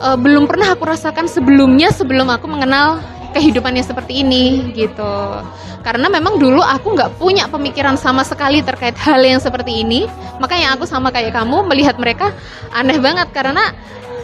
uh, 0.00 0.16
belum 0.20 0.44
pernah 0.46 0.76
aku 0.76 0.84
rasakan 0.84 1.26
sebelumnya 1.26 1.90
sebelum 1.90 2.28
aku 2.28 2.46
mengenal 2.46 3.00
kehidupannya 3.34 3.82
seperti 3.82 4.22
ini 4.22 4.70
gitu. 4.76 5.42
Karena 5.84 6.08
memang 6.08 6.40
dulu 6.40 6.64
aku 6.64 6.96
nggak 6.96 7.20
punya 7.20 7.44
pemikiran 7.50 7.98
sama 8.00 8.24
sekali 8.24 8.64
terkait 8.64 8.96
hal 8.96 9.20
yang 9.20 9.42
seperti 9.42 9.84
ini. 9.84 10.06
Makanya 10.40 10.78
aku 10.78 10.88
sama 10.88 11.12
kayak 11.12 11.34
kamu 11.34 11.66
melihat 11.68 11.98
mereka 12.00 12.32
aneh 12.72 12.96
banget. 12.96 13.28
Karena 13.34 13.74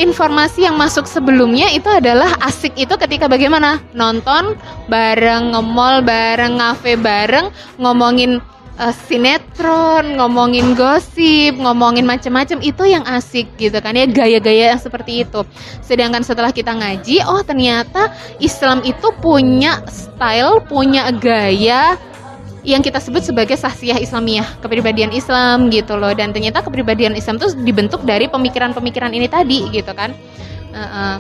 informasi 0.01 0.65
yang 0.65 0.81
masuk 0.81 1.05
sebelumnya 1.05 1.69
itu 1.69 1.91
adalah 1.91 2.33
asik 2.49 2.73
itu 2.81 2.97
ketika 2.97 3.29
bagaimana? 3.29 3.83
Nonton 3.93 4.57
bareng 4.89 5.53
ngemol 5.53 6.01
bareng 6.01 6.57
ngafe 6.57 6.97
bareng 6.97 7.53
ngomongin 7.77 8.41
uh, 8.81 8.95
sinetron, 9.07 10.17
ngomongin 10.17 10.73
gosip, 10.73 11.55
ngomongin 11.61 12.09
macam-macam 12.09 12.59
itu 12.65 12.83
yang 12.89 13.05
asik 13.05 13.53
gitu 13.61 13.77
kan 13.79 13.93
ya 13.93 14.09
gaya-gaya 14.09 14.73
yang 14.75 14.81
seperti 14.81 15.29
itu. 15.29 15.45
Sedangkan 15.85 16.25
setelah 16.25 16.51
kita 16.51 16.73
ngaji, 16.73 17.21
oh 17.29 17.45
ternyata 17.45 18.09
Islam 18.41 18.81
itu 18.83 19.13
punya 19.21 19.85
style, 19.87 20.65
punya 20.65 21.13
gaya 21.13 22.01
yang 22.61 22.85
kita 22.85 23.01
sebut 23.01 23.25
sebagai 23.25 23.57
sahsiah 23.57 23.97
Islamiyah, 23.97 24.61
kepribadian 24.65 25.13
Islam 25.13 25.69
gitu 25.69 25.97
loh. 25.97 26.13
Dan 26.17 26.33
ternyata 26.33 26.65
kepribadian 26.65 27.17
Islam 27.17 27.37
itu 27.41 27.53
dibentuk 27.61 28.05
dari 28.05 28.29
pemikiran-pemikiran 28.29 29.13
ini 29.13 29.29
tadi 29.29 29.69
gitu 29.73 29.93
kan. 29.93 30.13
Uh 30.73 30.81
-uh. 30.81 31.17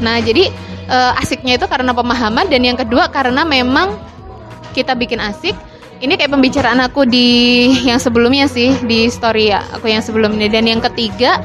Nah, 0.00 0.18
jadi 0.20 0.48
uh, 0.88 1.20
asiknya 1.20 1.56
itu 1.60 1.66
karena 1.68 1.92
pemahaman 1.92 2.48
dan 2.48 2.64
yang 2.64 2.76
kedua 2.76 3.08
karena 3.12 3.44
memang 3.44 3.96
kita 4.72 4.96
bikin 4.96 5.20
asik 5.20 5.52
ini 6.02 6.18
kayak 6.18 6.34
pembicaraan 6.34 6.82
aku 6.82 7.06
di 7.06 7.70
yang 7.88 8.02
sebelumnya 8.02 8.50
sih 8.50 8.74
di 8.82 9.06
story 9.06 9.54
ya 9.54 9.62
aku 9.70 9.86
yang 9.86 10.02
sebelumnya. 10.02 10.50
Dan 10.50 10.66
yang 10.66 10.82
ketiga 10.82 11.38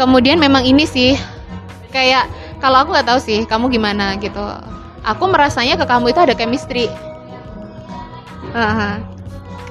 kemudian 0.00 0.40
memang 0.40 0.64
ini 0.64 0.88
sih 0.88 1.20
kayak 1.92 2.24
kalau 2.64 2.80
aku 2.80 2.96
nggak 2.96 3.08
tahu 3.12 3.20
sih 3.20 3.44
kamu 3.44 3.68
gimana 3.68 4.16
gitu. 4.16 4.40
Aku 5.04 5.28
merasanya 5.28 5.76
ke 5.76 5.84
kamu 5.84 6.16
itu 6.16 6.20
ada 6.20 6.32
chemistry. 6.32 6.88
Uh, 8.56 8.98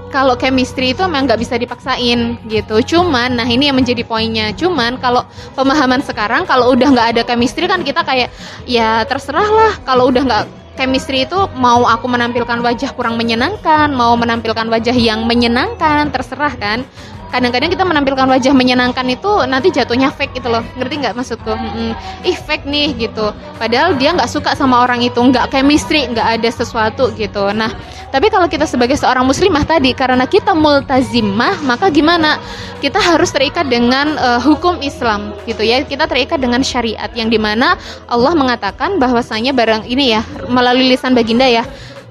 kalau 0.10 0.34
chemistry 0.38 0.94
itu 0.94 1.02
memang 1.06 1.26
nggak 1.30 1.42
bisa 1.42 1.58
dipaksain 1.58 2.38
gitu. 2.50 2.82
Cuman 2.86 3.34
nah 3.38 3.46
ini 3.50 3.70
yang 3.70 3.78
menjadi 3.78 4.06
poinnya. 4.06 4.54
Cuman 4.54 5.02
kalau 5.02 5.26
pemahaman 5.58 6.06
sekarang 6.06 6.46
kalau 6.46 6.74
udah 6.74 6.90
nggak 6.94 7.08
ada 7.18 7.22
chemistry 7.26 7.66
kan 7.66 7.82
kita 7.82 8.06
kayak 8.06 8.30
ya 8.70 9.06
terserah 9.10 9.50
lah 9.50 9.74
kalau 9.86 10.10
udah 10.10 10.22
nggak 10.22 10.46
chemistry 10.80 11.28
itu 11.28 11.36
mau 11.60 11.84
aku 11.84 12.08
menampilkan 12.08 12.64
wajah 12.64 12.96
kurang 12.96 13.20
menyenangkan, 13.20 13.92
mau 13.92 14.16
menampilkan 14.16 14.64
wajah 14.72 14.96
yang 14.96 15.28
menyenangkan, 15.28 16.08
terserah 16.08 16.56
kan 16.56 16.88
kadang-kadang 17.30 17.70
kita 17.70 17.86
menampilkan 17.86 18.28
wajah 18.28 18.54
menyenangkan 18.54 19.06
itu 19.10 19.32
nanti 19.46 19.70
jatuhnya 19.70 20.10
fake 20.14 20.42
gitu 20.42 20.50
loh. 20.50 20.66
Ngerti 20.76 20.94
nggak 21.06 21.14
maksudku? 21.16 21.54
Hmm, 21.54 21.94
ih 22.26 22.38
fake 22.38 22.66
nih 22.66 22.98
gitu. 22.98 23.32
Padahal 23.58 23.96
dia 23.96 24.14
nggak 24.14 24.30
suka 24.30 24.58
sama 24.58 24.82
orang 24.84 25.06
itu 25.06 25.18
nggak 25.18 25.54
chemistry 25.54 26.10
nggak 26.10 26.42
ada 26.42 26.50
sesuatu 26.50 27.14
gitu. 27.16 27.50
Nah 27.54 27.72
tapi 28.10 28.34
kalau 28.34 28.50
kita 28.50 28.66
sebagai 28.66 28.98
seorang 28.98 29.22
muslimah 29.22 29.64
tadi 29.70 29.94
karena 29.94 30.26
kita 30.26 30.58
multazimah 30.58 31.62
maka 31.62 31.94
gimana? 31.94 32.42
Kita 32.80 32.98
harus 32.98 33.30
terikat 33.30 33.68
dengan 33.68 34.16
uh, 34.16 34.40
hukum 34.42 34.82
Islam 34.82 35.36
gitu 35.46 35.62
ya. 35.62 35.86
Kita 35.86 36.10
terikat 36.10 36.42
dengan 36.42 36.66
syariat 36.66 37.12
yang 37.14 37.30
di 37.30 37.38
mana 37.38 37.78
Allah 38.10 38.34
mengatakan 38.34 38.98
bahwasanya 38.98 39.54
barang 39.54 39.86
ini 39.86 40.18
ya 40.18 40.22
melalui 40.50 40.90
lisan 40.90 41.14
baginda 41.14 41.46
ya 41.46 41.68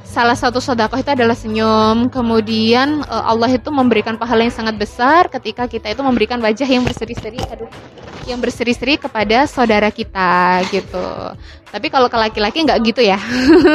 salah 0.08 0.32
satu 0.32 0.58
sodakoh 0.58 0.96
itu 0.96 1.12
adalah 1.12 1.36
senyum. 1.36 2.08
Kemudian 2.08 3.04
uh, 3.04 3.28
Allah 3.28 3.52
itu 3.52 3.68
memberikan 3.68 4.16
pahala 4.16 4.48
yang 4.48 4.56
sangat 4.56 4.80
besar 4.80 5.28
ketika 5.28 5.68
kita 5.68 5.92
itu 5.92 6.00
memberikan 6.00 6.40
wajah 6.40 6.64
yang 6.64 6.82
berseri-seri, 6.82 7.38
aduh, 7.44 7.68
yang 8.24 8.40
berseri-seri 8.40 8.96
kepada 8.96 9.44
saudara 9.44 9.92
kita 9.92 10.64
gitu. 10.72 11.08
Tapi 11.68 11.92
kalau 11.92 12.08
ke 12.08 12.16
laki-laki 12.16 12.64
nggak 12.64 12.80
gitu 12.88 13.04
ya. 13.04 13.20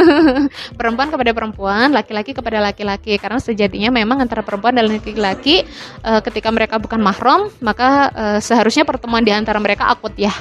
perempuan 0.79 1.13
kepada 1.13 1.31
perempuan, 1.31 1.93
laki-laki 1.93 2.33
kepada 2.33 2.57
laki-laki. 2.57 3.21
Karena 3.21 3.37
sejatinya 3.37 3.93
memang 3.93 4.25
antara 4.25 4.41
perempuan 4.41 4.73
dan 4.73 4.89
laki-laki 4.89 5.61
uh, 6.01 6.19
ketika 6.25 6.49
mereka 6.49 6.81
bukan 6.81 6.97
mahram, 6.97 7.53
maka 7.61 8.09
uh, 8.09 8.39
seharusnya 8.41 8.81
pertemuan 8.81 9.21
di 9.21 9.29
antara 9.29 9.61
mereka 9.61 9.93
akut 9.93 10.17
ya. 10.17 10.33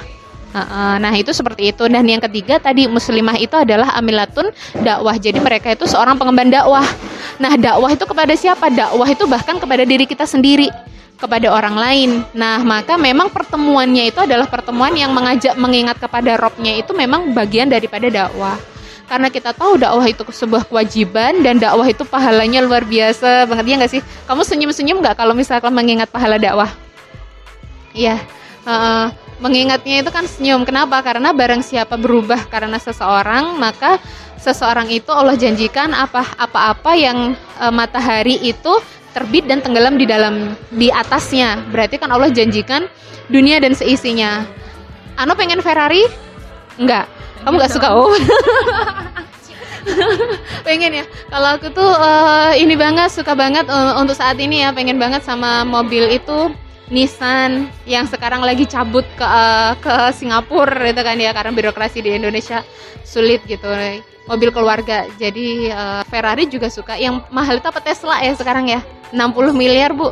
Nah 0.53 1.13
itu 1.17 1.33
seperti 1.33 1.73
itu 1.73 1.83
dan 1.89 2.05
yang 2.05 2.21
ketiga 2.21 2.61
tadi 2.61 2.85
muslimah 2.85 3.41
itu 3.41 3.57
adalah 3.57 3.97
amilatun 3.97 4.53
dakwah 4.85 5.17
jadi 5.17 5.41
mereka 5.41 5.73
itu 5.73 5.89
seorang 5.89 6.13
pengemban 6.15 6.53
dakwah. 6.53 6.85
Nah 7.41 7.57
dakwah 7.57 7.89
itu 7.89 8.05
kepada 8.05 8.33
siapa? 8.37 8.69
Dakwah 8.69 9.09
itu 9.09 9.25
bahkan 9.25 9.57
kepada 9.57 9.81
diri 9.81 10.05
kita 10.05 10.29
sendiri 10.29 10.69
kepada 11.17 11.49
orang 11.49 11.73
lain. 11.73 12.09
Nah 12.37 12.61
maka 12.61 13.01
memang 13.01 13.33
pertemuannya 13.33 14.13
itu 14.13 14.21
adalah 14.21 14.45
pertemuan 14.45 14.93
yang 14.93 15.09
mengajak 15.09 15.57
mengingat 15.57 15.97
kepada 15.97 16.37
robnya 16.37 16.77
itu 16.77 16.93
memang 16.93 17.33
bagian 17.33 17.65
daripada 17.65 18.13
dakwah. 18.13 18.55
karena 19.03 19.27
kita 19.27 19.51
tahu 19.51 19.77
dakwah 19.77 20.07
itu 20.07 20.23
sebuah 20.23 20.63
kewajiban 20.65 21.43
dan 21.43 21.59
dakwah 21.59 21.85
itu 21.85 22.07
pahalanya 22.07 22.63
luar 22.63 22.87
biasa 22.87 23.45
banget 23.45 23.65
ya 23.67 23.75
nggak 23.77 23.91
sih 23.99 24.01
kamu 24.25 24.41
senyum-senyum 24.47 24.97
nggak 25.03 25.19
kalau 25.19 25.35
misalkan 25.35 25.75
mengingat 25.75 26.07
pahala 26.07 26.39
dakwah 26.39 26.71
iya 27.91 28.17
uh, 28.63 29.11
mengingatnya 29.43 29.99
itu 29.99 30.09
kan 30.09 30.23
senyum. 30.23 30.63
Kenapa? 30.63 31.03
Karena 31.03 31.35
barang 31.35 31.59
siapa 31.59 31.99
berubah 31.99 32.47
karena 32.47 32.79
seseorang 32.79 33.59
maka 33.59 33.99
seseorang 34.39 34.87
itu 34.87 35.11
Allah 35.11 35.35
janjikan 35.35 35.91
apa 35.91 36.23
apa-apa 36.39 36.95
yang 36.95 37.35
uh, 37.59 37.71
matahari 37.75 38.39
itu 38.39 38.79
terbit 39.11 39.45
dan 39.45 39.59
tenggelam 39.59 39.99
di 39.99 40.07
dalam 40.07 40.55
di 40.71 40.87
atasnya. 40.87 41.59
Berarti 41.67 41.99
kan 41.99 42.07
Allah 42.15 42.31
janjikan 42.31 42.87
dunia 43.27 43.59
dan 43.59 43.75
seisinya. 43.75 44.47
Ano 45.19 45.35
pengen 45.35 45.59
Ferrari? 45.59 46.07
Enggak. 46.79 47.05
Kamu 47.43 47.59
nggak 47.59 47.73
suka? 47.75 47.91
Oh. 47.93 48.09
Pengen 50.65 51.03
ya? 51.03 51.05
Kalau 51.27 51.59
aku 51.59 51.67
tuh 51.75 51.91
uh, 51.91 52.55
ini 52.55 52.73
banget 52.79 53.11
suka 53.11 53.35
banget 53.35 53.67
uh, 53.67 53.99
untuk 53.99 54.15
saat 54.15 54.39
ini 54.39 54.63
ya. 54.63 54.71
Pengen 54.71 54.97
banget 54.97 55.21
sama 55.27 55.67
mobil 55.67 56.07
itu 56.07 56.49
Nissan 56.91 57.71
yang 57.87 58.03
sekarang 58.11 58.43
lagi 58.43 58.67
cabut 58.67 59.07
ke 59.15 59.23
uh, 59.23 59.71
ke 59.79 60.11
Singapura 60.11 60.91
itu 60.91 60.99
kan 60.99 61.15
ya 61.15 61.31
karena 61.31 61.55
birokrasi 61.55 62.03
di 62.03 62.11
Indonesia 62.11 62.59
sulit 63.07 63.39
gitu. 63.47 63.71
Mobil 64.27 64.49
keluarga. 64.51 65.07
Jadi 65.15 65.71
uh, 65.71 66.03
Ferrari 66.07 66.47
juga 66.51 66.67
suka. 66.67 66.99
Yang 66.99 67.23
mahal 67.31 67.63
itu 67.63 67.67
apa 67.71 67.79
Tesla 67.79 68.19
ya 68.19 68.35
sekarang 68.35 68.67
ya? 68.67 68.83
60 69.15 69.55
miliar 69.55 69.95
bu. 69.95 70.11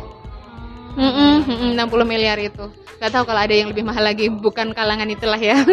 Mm 0.96 1.76
-mm, 1.76 1.76
60 1.76 2.08
miliar 2.08 2.40
itu. 2.40 2.68
Gak 3.00 3.10
tahu 3.10 3.24
kalau 3.28 3.40
ada 3.44 3.52
yang 3.52 3.68
lebih 3.68 3.84
mahal 3.84 4.04
lagi. 4.08 4.32
Bukan 4.32 4.72
kalangan 4.72 5.08
itulah 5.12 5.40
ya. 5.40 5.60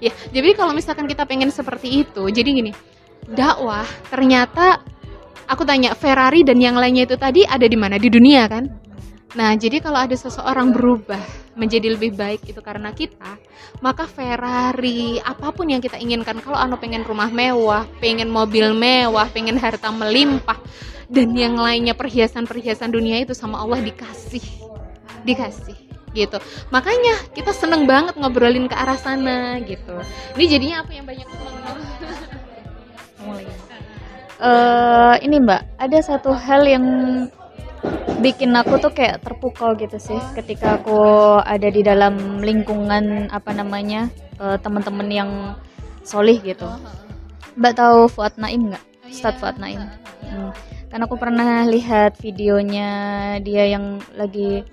Ya 0.00 0.16
jadi 0.32 0.56
kalau 0.56 0.72
misalkan 0.72 1.04
kita 1.04 1.28
pengen 1.28 1.52
seperti 1.52 2.08
itu 2.08 2.24
jadi 2.32 2.48
gini. 2.48 2.72
Dakwah 3.28 3.84
ternyata 4.08 4.80
aku 5.44 5.68
tanya 5.68 5.92
Ferrari 5.92 6.40
dan 6.40 6.56
yang 6.56 6.80
lainnya 6.80 7.04
itu 7.04 7.20
tadi 7.20 7.44
ada 7.44 7.68
di 7.68 7.76
mana? 7.76 8.00
Di 8.00 8.08
dunia 8.08 8.48
kan 8.48 8.64
Nah, 9.30 9.54
jadi 9.54 9.78
kalau 9.78 10.02
ada 10.02 10.16
seseorang 10.18 10.74
berubah 10.74 11.22
menjadi 11.54 11.94
lebih 11.94 12.18
baik 12.18 12.50
itu 12.50 12.58
karena 12.58 12.90
kita, 12.90 13.38
maka 13.78 14.02
Ferrari, 14.10 15.22
apa 15.22 15.54
pun 15.54 15.70
yang 15.70 15.78
kita 15.78 16.02
inginkan, 16.02 16.42
kalau 16.42 16.58
Ano 16.58 16.74
pengen 16.82 17.06
rumah 17.06 17.30
mewah, 17.30 17.86
pengen 18.02 18.26
mobil 18.26 18.74
mewah, 18.74 19.30
pengen 19.30 19.54
harta 19.54 19.94
melimpah, 19.94 20.58
dan 21.06 21.30
yang 21.38 21.54
lainnya 21.54 21.94
perhiasan-perhiasan 21.94 22.90
dunia 22.90 23.22
itu 23.22 23.30
sama 23.30 23.62
Allah 23.62 23.78
dikasih. 23.78 24.42
Dikasih 25.22 25.90
gitu. 26.10 26.42
Makanya 26.74 27.30
kita 27.30 27.54
seneng 27.54 27.86
banget 27.86 28.18
ngobrolin 28.18 28.66
ke 28.66 28.74
arah 28.74 28.98
sana 28.98 29.62
gitu. 29.62 29.94
Ini 30.34 30.44
jadinya 30.50 30.76
apa 30.82 30.90
yang 30.90 31.06
banyak 31.06 31.26
ngomong. 31.30 31.78
Uh, 34.40 35.14
ini 35.26 35.36
Mbak, 35.38 35.62
ada 35.78 35.98
satu 36.02 36.34
hal 36.34 36.66
yang 36.66 36.84
bikin 38.20 38.52
aku 38.52 38.76
tuh 38.76 38.92
kayak 38.92 39.24
terpukau 39.24 39.72
gitu 39.80 39.96
sih 39.96 40.20
ketika 40.36 40.76
aku 40.76 41.00
ada 41.40 41.68
di 41.72 41.80
dalam 41.80 42.44
lingkungan 42.44 43.32
apa 43.32 43.56
namanya 43.56 44.12
uh, 44.36 44.60
teman-teman 44.60 45.08
yang 45.08 45.30
solih 46.04 46.36
gitu. 46.44 46.68
Mbak 47.56 47.74
tahu 47.76 48.00
Fuad 48.12 48.36
Naim 48.36 48.68
nggak? 48.72 48.84
Ustadz 49.08 49.40
Fuad 49.40 49.56
Naim. 49.56 49.88
Hmm. 50.24 50.52
Karena 50.90 51.06
aku 51.06 51.16
pernah 51.16 51.64
lihat 51.64 52.18
videonya 52.20 52.90
dia 53.40 53.64
yang 53.72 53.98
lagi 54.14 54.64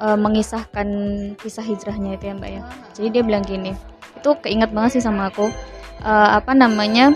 uh, 0.00 0.16
mengisahkan 0.16 0.88
kisah 1.36 1.64
hijrahnya 1.64 2.16
itu 2.16 2.32
ya 2.32 2.34
Mbak 2.34 2.50
ya. 2.50 2.62
Jadi 2.96 3.08
dia 3.12 3.22
bilang 3.22 3.44
gini, 3.44 3.72
itu 4.16 4.30
keinget 4.40 4.72
banget 4.72 4.98
sih 4.98 5.04
sama 5.04 5.28
aku. 5.28 5.52
Uh, 6.00 6.28
apa 6.38 6.56
namanya? 6.56 7.12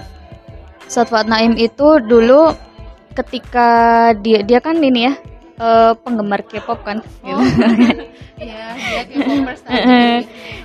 Ustadz 0.84 1.08
Fuad 1.08 1.30
Naim 1.30 1.56
itu 1.56 2.02
dulu 2.04 2.52
ketika 3.14 4.10
dia 4.18 4.42
dia 4.42 4.62
kan 4.62 4.78
ini 4.78 5.10
ya 5.10 5.14
uh, 5.60 5.92
penggemar 6.00 6.40
K-pop 6.42 6.80
kan 6.82 7.04
oh. 7.22 7.28
gitu. 7.28 7.42
Iya, 8.40 8.64
dia 8.88 9.02
K-popers 9.04 9.60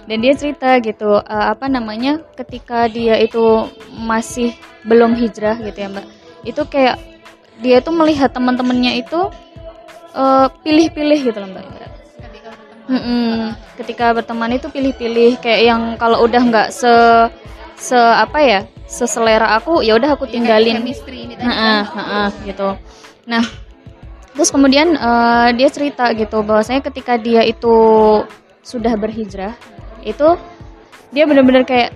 Dan 0.08 0.18
dia 0.24 0.34
cerita 0.34 0.80
gitu 0.80 1.20
uh, 1.20 1.46
apa 1.52 1.68
namanya 1.68 2.24
ketika 2.40 2.88
dia 2.88 3.20
itu 3.20 3.68
masih 4.00 4.56
belum 4.88 5.20
hijrah 5.20 5.60
gitu 5.60 5.78
ya, 5.78 5.90
Mbak. 5.92 6.06
Itu 6.48 6.62
kayak 6.72 6.98
dia 7.60 7.84
tuh 7.84 7.94
melihat 7.94 8.32
teman-temannya 8.32 9.04
itu 9.04 9.28
pilih 10.16 10.88
pilih-pilih 10.96 11.20
gitu 11.28 11.38
loh, 11.44 11.52
Mbak. 11.52 11.66
Mm 12.86 13.02
-mm. 13.02 13.34
Ketika 13.82 14.14
berteman 14.14 14.62
itu 14.62 14.70
pilih-pilih 14.70 15.42
kayak 15.42 15.62
yang 15.66 15.82
kalau 15.98 16.22
udah 16.22 16.38
nggak 16.38 16.68
se 16.70 16.94
se 17.76 17.98
apa 17.98 18.40
ya 18.40 18.60
seselera 18.86 19.58
aku 19.58 19.82
ya 19.82 19.98
udah 19.98 20.14
aku 20.14 20.30
tinggalin. 20.30 20.86
Ya, 20.86 21.42
nah, 21.42 21.82
nah, 21.90 22.30
gitu. 22.46 22.78
Nah, 23.26 23.42
terus 24.36 24.52
kemudian 24.52 25.00
uh, 25.00 25.50
dia 25.56 25.72
cerita 25.72 26.12
gitu 26.12 26.44
bahwasanya 26.44 26.84
ketika 26.84 27.16
dia 27.16 27.42
itu 27.42 27.76
sudah 28.62 28.94
berhijrah 29.00 29.56
itu 30.04 30.36
dia 31.16 31.24
benar-benar 31.24 31.64
kayak 31.64 31.96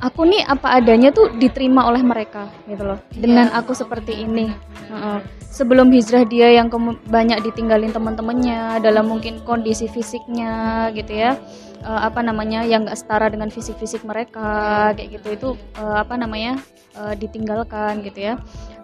aku 0.00 0.24
nih 0.24 0.42
apa 0.48 0.80
adanya 0.80 1.12
tuh 1.12 1.30
diterima 1.36 1.86
oleh 1.86 2.00
mereka 2.00 2.48
gitu 2.66 2.82
loh. 2.82 2.98
Dengan 3.12 3.52
iya. 3.52 3.60
aku 3.60 3.76
seperti 3.76 4.16
ini. 4.24 4.48
Uh, 4.90 5.20
sebelum 5.52 5.92
hijrah 5.92 6.24
dia 6.26 6.50
yang 6.50 6.72
banyak 7.06 7.44
ditinggalin 7.44 7.92
teman-temannya 7.92 8.80
dalam 8.80 9.06
mungkin 9.06 9.44
kondisi 9.44 9.86
fisiknya 9.86 10.88
gitu 10.96 11.12
ya. 11.14 11.36
Uh, 11.80 12.00
apa 12.04 12.20
namanya 12.20 12.60
yang 12.64 12.84
gak 12.84 13.00
setara 13.00 13.32
dengan 13.32 13.48
fisik-fisik 13.48 14.04
mereka 14.04 14.90
kayak 14.96 15.20
gitu. 15.20 15.28
Itu 15.36 15.48
uh, 15.76 16.00
apa 16.00 16.16
namanya 16.16 16.58
uh, 16.96 17.12
ditinggalkan 17.14 18.00
gitu 18.02 18.32
ya 18.32 18.34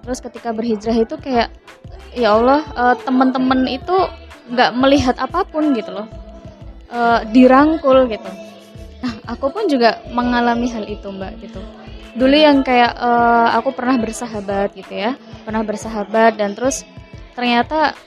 terus 0.06 0.22
ketika 0.22 0.54
berhijrah 0.54 1.02
itu 1.02 1.18
kayak 1.18 1.50
ya 2.14 2.38
Allah 2.38 2.62
uh, 2.78 2.94
teman-teman 2.94 3.66
itu 3.66 4.06
nggak 4.54 4.70
melihat 4.78 5.18
apa 5.18 5.42
pun 5.42 5.74
gitu 5.74 5.90
loh. 5.90 6.06
Uh, 6.86 7.26
dirangkul 7.34 8.06
gitu. 8.06 8.30
Nah 9.02 9.12
aku 9.26 9.50
pun 9.50 9.66
juga 9.66 9.98
mengalami 10.14 10.70
hal 10.70 10.86
itu 10.86 11.10
mbak 11.10 11.42
gitu. 11.42 11.58
Dulu 12.14 12.36
yang 12.38 12.62
kayak 12.62 12.94
uh, 12.94 13.58
aku 13.58 13.74
pernah 13.74 13.98
bersahabat 13.98 14.78
gitu 14.78 14.94
ya. 14.94 15.18
Pernah 15.42 15.66
bersahabat 15.66 16.38
dan 16.38 16.54
terus 16.54 16.86
ternyata 17.34 17.98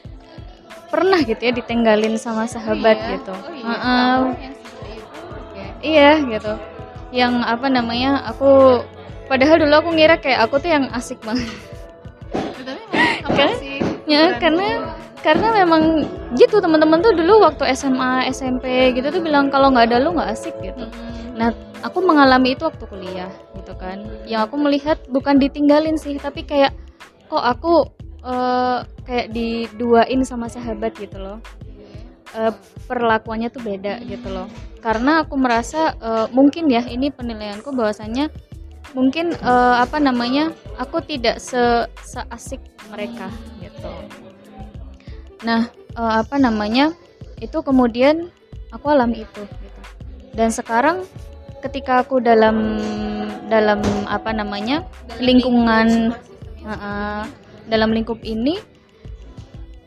pernah 0.87 1.19
gitu 1.21 1.43
ya 1.43 1.51
ditinggalin 1.51 2.15
sama 2.15 2.47
sahabat 2.47 2.95
oh, 2.95 3.03
iya? 3.03 3.11
gitu. 3.19 3.35
Oh, 3.35 3.51
iya. 3.51 3.67
Uh 3.67 3.75
-uh. 3.75 4.19
iya 5.83 6.11
gitu. 6.23 6.53
Yang 7.11 7.33
apa 7.43 7.67
namanya 7.67 8.23
aku 8.23 8.79
padahal 9.27 9.59
dulu 9.59 9.75
aku 9.83 9.89
ngira 9.91 10.15
kayak 10.23 10.47
aku 10.47 10.63
tuh 10.63 10.71
yang 10.71 10.87
asik 10.95 11.19
banget 11.27 11.68
kan 13.39 13.51
ya 14.09 14.23
karena 14.41 14.67
karena 15.19 15.47
memang 15.51 16.07
gitu 16.39 16.63
teman-teman 16.63 17.03
tuh 17.03 17.11
dulu 17.11 17.43
waktu 17.43 17.67
SMA 17.75 18.31
SMP 18.31 18.95
gitu 18.95 19.11
tuh 19.11 19.21
bilang 19.21 19.51
kalau 19.51 19.71
nggak 19.71 19.91
ada 19.91 19.97
lu 19.99 20.15
nggak 20.15 20.31
asik 20.31 20.55
gitu. 20.63 20.87
Hmm. 20.87 21.35
nah 21.35 21.49
aku 21.83 22.03
mengalami 22.03 22.55
itu 22.55 22.67
waktu 22.67 22.83
kuliah 22.87 23.31
gitu 23.55 23.73
kan. 23.75 24.03
Yang 24.27 24.41
aku 24.51 24.55
melihat 24.59 24.97
bukan 25.11 25.39
ditinggalin 25.39 25.95
sih 25.99 26.15
tapi 26.19 26.47
kayak 26.47 26.75
kok 27.27 27.43
aku 27.43 27.87
uh, 28.23 28.83
kayak 29.03 29.31
diduain 29.35 30.23
sama 30.23 30.47
sahabat 30.47 30.95
gitu 30.95 31.19
loh. 31.19 31.39
Uh, 32.29 32.53
perlakuannya 32.87 33.51
tuh 33.51 33.63
beda 33.63 33.99
gitu 34.07 34.27
loh. 34.31 34.47
Karena 34.79 35.27
aku 35.27 35.35
merasa 35.35 35.95
uh, 35.99 36.27
mungkin 36.31 36.71
ya 36.71 36.87
ini 36.87 37.11
penilaianku 37.11 37.75
bahwasanya 37.75 38.31
mungkin 38.97 39.37
uh, 39.45 39.81
apa 39.81 40.01
namanya 40.01 40.49
aku 40.81 41.01
tidak 41.05 41.37
se 41.37 41.85
seasik 42.01 42.61
mereka 42.89 43.29
gitu. 43.61 43.91
Nah 45.45 45.69
uh, 45.93 46.21
apa 46.25 46.41
namanya 46.41 46.93
itu 47.39 47.61
kemudian 47.61 48.33
aku 48.73 48.89
alami 48.89 49.25
itu 49.25 49.41
gitu. 49.45 49.81
Dan 50.33 50.49
sekarang 50.49 51.05
ketika 51.61 52.01
aku 52.01 52.23
dalam 52.23 52.79
dalam 53.49 53.81
apa 54.05 54.33
namanya 54.33 54.85
lingkungan 55.21 56.13
uh, 56.65 56.71
uh, 56.71 57.21
dalam 57.69 57.93
lingkup 57.93 58.21
ini 58.25 58.57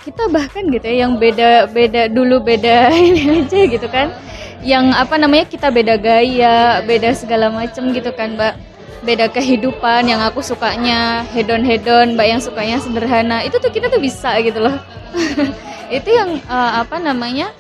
kita 0.03 0.27
bahkan 0.35 0.67
gitu 0.67 0.83
ya 0.83 1.07
yang 1.07 1.15
beda 1.15 1.71
beda 1.71 2.11
dulu 2.11 2.43
beda 2.43 2.91
ini 3.11 3.43
aja 3.43 3.61
gitu 3.67 3.89
kan. 3.91 4.15
Yang 4.63 4.95
apa 4.95 5.15
namanya 5.19 5.47
kita 5.51 5.75
beda 5.75 5.99
gaya 5.99 6.87
beda 6.87 7.19
segala 7.19 7.51
macam 7.51 7.91
gitu 7.91 8.15
kan 8.15 8.39
mbak 8.39 8.55
beda 9.03 9.27
kehidupan 9.29 10.07
yang 10.07 10.23
aku 10.23 10.41
sukanya 10.41 11.27
hedon 11.35 11.67
hedon 11.67 12.15
mbak 12.15 12.27
yang 12.31 12.41
sukanya 12.41 12.79
sederhana. 12.79 13.43
Itu 13.43 13.59
tuh 13.59 13.75
kita 13.75 13.91
tuh 13.91 13.99
bisa 13.99 14.39
gitu 14.41 14.63
loh. 14.63 14.79
Itu 15.97 16.09
yang 16.09 16.41
uh, 16.47 16.87
apa 16.87 17.03
namanya 17.03 17.51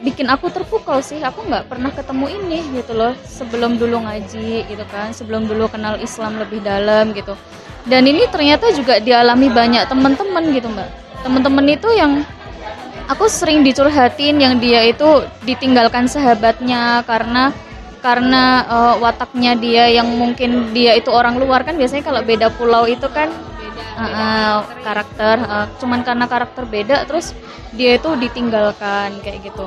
bikin 0.00 0.26
aku 0.32 0.48
terpukau 0.48 0.98
sih. 1.04 1.20
Aku 1.20 1.44
nggak 1.44 1.68
pernah 1.68 1.92
ketemu 1.92 2.26
ini 2.40 2.58
gitu 2.72 2.96
loh 2.96 3.12
sebelum 3.28 3.76
dulu 3.76 4.02
ngaji 4.02 4.66
gitu 4.66 4.84
kan 4.88 5.12
sebelum 5.12 5.44
dulu 5.44 5.68
kenal 5.68 6.00
Islam 6.00 6.40
lebih 6.40 6.64
dalam 6.64 7.12
gitu. 7.12 7.36
Dan 7.84 8.08
ini 8.08 8.24
ternyata 8.32 8.72
juga 8.72 8.96
dialami 8.96 9.52
banyak 9.52 9.84
teman-teman 9.92 10.44
gitu 10.56 10.72
mbak. 10.72 10.88
Teman-teman 11.20 11.64
itu 11.68 11.88
yang 11.92 12.24
aku 13.08 13.28
sering 13.28 13.60
dicurhatin 13.60 14.40
yang 14.40 14.56
dia 14.56 14.88
itu 14.88 15.24
ditinggalkan 15.44 16.08
sahabatnya 16.08 17.04
karena 17.04 17.52
karena 18.04 18.68
uh, 18.68 18.94
wataknya 19.00 19.56
dia 19.56 19.88
yang 19.88 20.04
mungkin 20.20 20.76
dia 20.76 20.92
itu 20.92 21.08
orang 21.08 21.40
luar 21.40 21.64
kan 21.64 21.72
biasanya 21.72 22.04
kalau 22.04 22.20
beda 22.20 22.52
pulau 22.52 22.84
itu 22.84 23.08
kan 23.08 23.32
beda, 23.32 23.82
uh, 23.96 24.58
karakter 24.84 25.36
uh, 25.40 25.66
cuman 25.80 26.04
karena 26.04 26.28
karakter 26.28 26.68
beda 26.68 27.08
terus 27.08 27.32
dia 27.72 27.96
itu 27.96 28.12
ditinggalkan 28.20 29.24
kayak 29.24 29.48
gitu. 29.48 29.64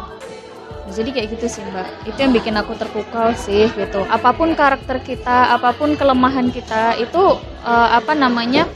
Jadi 0.88 1.10
kayak 1.12 1.28
gitu 1.36 1.50
sih 1.50 1.66
mbak. 1.68 1.90
Itu 2.08 2.16
yang 2.22 2.32
bikin 2.32 2.56
aku 2.56 2.78
terpukau 2.78 3.34
sih 3.34 3.68
gitu. 3.74 4.06
Apa 4.08 4.32
pun 4.38 4.54
karakter 4.54 5.02
kita 5.02 5.58
apa 5.58 5.74
pun 5.74 5.98
kelemahan 5.98 6.54
kita 6.54 6.94
itu 7.02 7.42
uh, 7.66 7.90
apa 7.90 8.14
namanya 8.14 8.70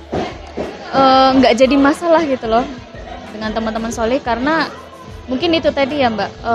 nggak 1.38 1.54
uh, 1.54 1.58
jadi 1.62 1.76
masalah 1.78 2.26
gitu 2.26 2.50
loh 2.50 2.66
dengan 3.32 3.54
teman-teman 3.54 3.94
soleh 3.94 4.20
karena 4.20 4.68
mungkin 5.32 5.56
itu 5.56 5.72
tadi 5.72 6.04
ya 6.04 6.12
mbak. 6.12 6.28
E, 6.44 6.54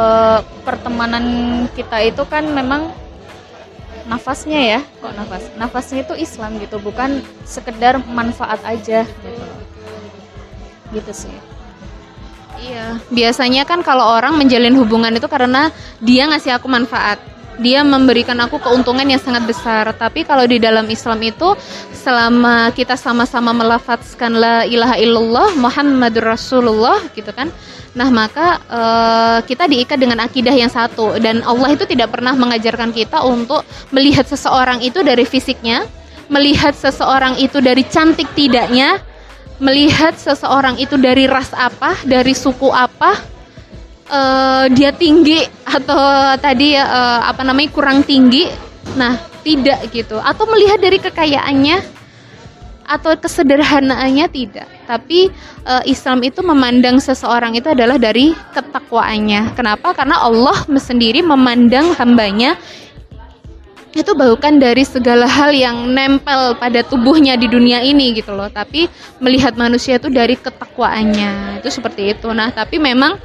pertemanan 0.69 1.25
kita 1.73 2.05
itu 2.05 2.21
kan 2.29 2.45
memang 2.45 2.93
nafasnya 4.05 4.61
ya. 4.77 4.81
Kok 5.01 5.17
nafas? 5.17 5.43
Nafasnya 5.57 6.05
itu 6.05 6.15
Islam 6.21 6.61
gitu 6.61 6.77
bukan 6.77 7.25
sekedar 7.49 8.05
manfaat 8.05 8.61
aja 8.69 9.09
gitu. 9.09 9.45
Gitu 10.93 11.13
sih. 11.25 11.37
Iya. 12.61 13.01
Biasanya 13.09 13.65
kan 13.65 13.81
kalau 13.81 14.05
orang 14.17 14.37
menjalin 14.37 14.77
hubungan 14.77 15.13
itu 15.17 15.29
karena 15.29 15.73
dia 16.05 16.29
ngasih 16.29 16.57
aku 16.57 16.69
manfaat 16.69 17.21
dia 17.57 17.81
memberikan 17.81 18.37
aku 18.45 18.61
keuntungan 18.61 19.05
yang 19.05 19.21
sangat 19.21 19.45
besar. 19.49 19.89
Tapi 19.97 20.25
kalau 20.25 20.45
di 20.45 20.61
dalam 20.61 20.85
Islam 20.89 21.21
itu 21.25 21.57
selama 21.93 22.71
kita 22.77 22.95
sama-sama 22.95 23.51
melafazkan 23.57 24.33
la 24.37 24.63
ilaha 24.69 24.97
illallah 25.01 25.49
Muhammadur 25.57 26.37
Rasulullah 26.37 27.01
gitu 27.17 27.33
kan. 27.33 27.49
Nah, 27.97 28.13
maka 28.13 28.61
uh, 28.69 29.39
kita 29.49 29.65
diikat 29.65 29.97
dengan 29.97 30.21
akidah 30.21 30.53
yang 30.53 30.69
satu 30.69 31.17
dan 31.17 31.41
Allah 31.41 31.73
itu 31.73 31.89
tidak 31.89 32.13
pernah 32.13 32.37
mengajarkan 32.37 32.93
kita 32.93 33.25
untuk 33.25 33.65
melihat 33.89 34.29
seseorang 34.29 34.85
itu 34.85 35.01
dari 35.01 35.25
fisiknya, 35.25 35.89
melihat 36.29 36.77
seseorang 36.77 37.41
itu 37.41 37.57
dari 37.65 37.89
cantik 37.89 38.29
tidaknya, 38.37 39.01
melihat 39.57 40.13
seseorang 40.13 40.77
itu 40.77 41.01
dari 41.01 41.25
ras 41.25 41.57
apa, 41.57 41.97
dari 42.05 42.37
suku 42.37 42.69
apa, 42.69 43.17
uh, 44.11 44.65
dia 44.73 44.91
tinggi 44.95 45.43
atau 45.67 46.01
tadi 46.39 46.75
uh, 46.79 47.21
apa 47.27 47.43
namanya 47.43 47.71
kurang 47.71 48.03
tinggi. 48.03 48.49
Nah, 48.97 49.19
tidak 49.43 49.91
gitu. 49.91 50.17
Atau 50.19 50.47
melihat 50.49 50.79
dari 50.79 50.99
kekayaannya, 51.03 51.97
atau 52.87 53.19
kesederhanaannya 53.19 54.27
tidak. 54.31 54.71
Tapi 54.87 55.29
uh, 55.67 55.83
Islam 55.85 56.23
itu 56.23 56.41
memandang 56.41 57.03
seseorang 57.03 57.59
itu 57.59 57.67
adalah 57.67 57.99
dari 57.99 58.31
ketakwaannya. 58.55 59.59
Kenapa? 59.59 59.91
Karena 59.93 60.23
Allah 60.23 60.55
sendiri 60.79 61.21
memandang 61.27 61.93
hambanya 61.99 62.55
itu 63.97 64.13
bukan 64.13 64.61
dari 64.61 64.85
segala 64.85 65.25
hal 65.25 65.57
yang 65.57 65.89
nempel 65.89 66.53
pada 66.61 66.85
tubuhnya 66.85 67.33
di 67.41 67.49
dunia 67.49 67.81
ini 67.81 68.13
gitu 68.13 68.37
loh 68.37 68.53
tapi 68.53 68.93
melihat 69.25 69.57
manusia 69.57 69.97
itu 69.97 70.13
dari 70.13 70.37
ketakwaannya 70.37 71.65
itu 71.65 71.69
seperti 71.73 72.13
itu 72.13 72.29
nah 72.37 72.53
tapi 72.53 72.77
memang 72.77 73.17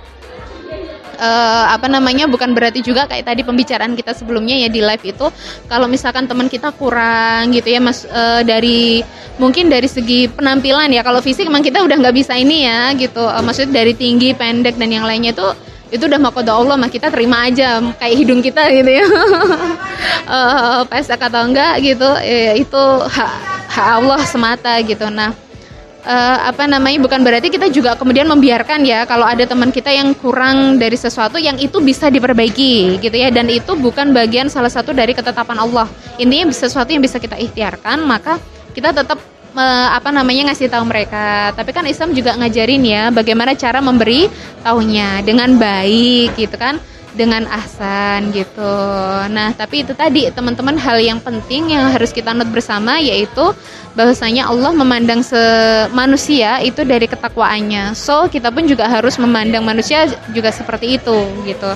uh, 1.21 1.65
apa 1.71 1.85
namanya 1.85 2.25
bukan 2.25 2.57
berarti 2.57 2.81
juga 2.81 3.05
kayak 3.05 3.29
tadi 3.29 3.41
pembicaraan 3.45 3.93
kita 3.93 4.17
sebelumnya 4.17 4.57
ya 4.57 4.69
di 4.73 4.81
live 4.81 5.05
itu 5.05 5.29
kalau 5.69 5.85
misalkan 5.85 6.25
teman 6.25 6.49
kita 6.49 6.73
kurang 6.73 7.53
gitu 7.53 7.69
ya 7.69 7.79
mas 7.79 8.03
uh, 8.09 8.41
dari 8.41 9.05
mungkin 9.37 9.69
dari 9.69 9.85
segi 9.85 10.27
penampilan 10.27 10.89
ya 10.91 11.05
kalau 11.05 11.21
fisik 11.21 11.47
emang 11.47 11.63
kita 11.63 11.85
udah 11.85 11.95
nggak 12.01 12.15
bisa 12.17 12.33
ini 12.35 12.65
ya 12.65 12.91
gitu. 12.97 13.21
Uh, 13.21 13.41
maksudnya 13.45 13.85
dari 13.85 13.93
tinggi 13.93 14.33
pendek 14.33 14.75
dan 14.75 14.89
yang 14.89 15.05
lainnya 15.05 15.31
itu 15.31 15.47
itu 15.91 16.07
udah 16.07 16.19
makoda 16.23 16.55
Allah 16.55 16.79
mah 16.79 16.87
kita 16.87 17.11
terima 17.11 17.51
aja 17.51 17.83
kayak 17.99 18.15
hidung 18.15 18.41
kita 18.41 18.63
gitu 18.73 18.91
ya. 18.91 19.05
Uh, 20.25 20.81
pesek 20.89 21.19
atau 21.19 21.45
enggak 21.45 21.83
gitu 21.83 22.09
ya, 22.23 22.55
itu 22.55 22.83
hak 23.11 23.31
hak 23.71 23.87
Allah 24.01 24.21
semata 24.23 24.79
gitu. 24.83 25.07
Nah 25.11 25.50
uh, 26.05 26.37
apa 26.49 26.65
namanya 26.65 27.01
bukan 27.01 27.21
berarti 27.21 27.49
kita 27.49 27.69
juga 27.69 27.97
kemudian 27.97 28.25
membiarkan 28.29 28.85
ya 28.85 29.05
kalau 29.05 29.25
ada 29.25 29.45
teman 29.45 29.69
kita 29.69 29.89
yang 29.93 30.13
kurang 30.17 30.77
dari 30.81 30.97
sesuatu 30.97 31.37
yang 31.37 31.57
itu 31.57 31.77
bisa 31.81 32.09
diperbaiki 32.09 33.01
gitu 33.01 33.15
ya. 33.15 33.29
Dan 33.29 33.49
itu 33.49 33.73
bukan 33.77 34.13
bagian 34.13 34.49
salah 34.49 34.71
satu 34.71 34.93
dari 34.93 35.13
ketetapan 35.13 35.57
Allah. 35.61 35.87
Ini 36.17 36.49
sesuatu 36.53 36.89
yang 36.91 37.01
bisa 37.01 37.17
kita 37.17 37.37
ikhtiarkan 37.37 38.03
maka 38.05 38.37
kita 38.71 38.95
tetap 38.95 39.19
uh, 39.55 39.89
apa 39.95 40.09
namanya 40.09 40.51
ngasih 40.51 40.69
tahu 40.69 40.83
mereka. 40.87 41.53
Tapi 41.55 41.69
kan 41.73 41.85
Islam 41.87 42.13
juga 42.13 42.37
ngajarin 42.37 42.83
ya 42.85 43.03
bagaimana 43.09 43.53
cara 43.57 43.79
memberi 43.79 44.27
tahunya 44.61 45.25
dengan 45.25 45.57
baik 45.57 46.37
gitu 46.37 46.55
kan 46.57 46.77
dengan 47.11 47.43
ahsan 47.47 48.31
gitu. 48.31 48.75
Nah, 49.31 49.51
tapi 49.55 49.83
itu 49.83 49.91
tadi 49.91 50.31
teman-teman 50.31 50.79
hal 50.79 50.97
yang 50.99 51.19
penting 51.19 51.75
yang 51.75 51.91
harus 51.91 52.15
kita 52.15 52.31
not 52.31 52.47
bersama 52.49 52.99
yaitu 53.03 53.51
bahwasanya 53.91 54.47
Allah 54.47 54.71
memandang 54.71 55.19
manusia 55.91 56.63
itu 56.63 56.87
dari 56.87 57.07
ketakwaannya. 57.11 57.91
So, 57.95 58.31
kita 58.31 58.47
pun 58.49 58.63
juga 58.63 58.87
harus 58.87 59.19
memandang 59.19 59.63
manusia 59.67 60.07
juga 60.31 60.49
seperti 60.55 60.95
itu 60.95 61.17
gitu. 61.43 61.71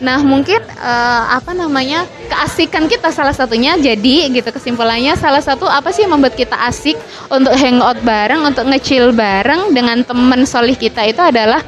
Nah, 0.00 0.16
mungkin 0.24 0.64
uh, 0.80 1.22
apa 1.36 1.52
namanya? 1.52 2.08
keasikan 2.30 2.86
kita 2.86 3.10
salah 3.10 3.34
satunya 3.34 3.74
jadi 3.74 4.30
gitu 4.30 4.48
kesimpulannya 4.54 5.18
salah 5.18 5.42
satu 5.42 5.66
apa 5.66 5.90
sih 5.90 6.06
yang 6.06 6.14
membuat 6.14 6.38
kita 6.38 6.54
asik 6.70 6.94
untuk 7.26 7.52
hangout 7.58 7.98
bareng, 8.06 8.40
untuk 8.46 8.64
ngecil 8.70 9.10
bareng 9.12 9.74
dengan 9.74 10.00
teman 10.06 10.46
solih 10.46 10.78
kita 10.78 11.04
itu 11.10 11.18
adalah 11.18 11.58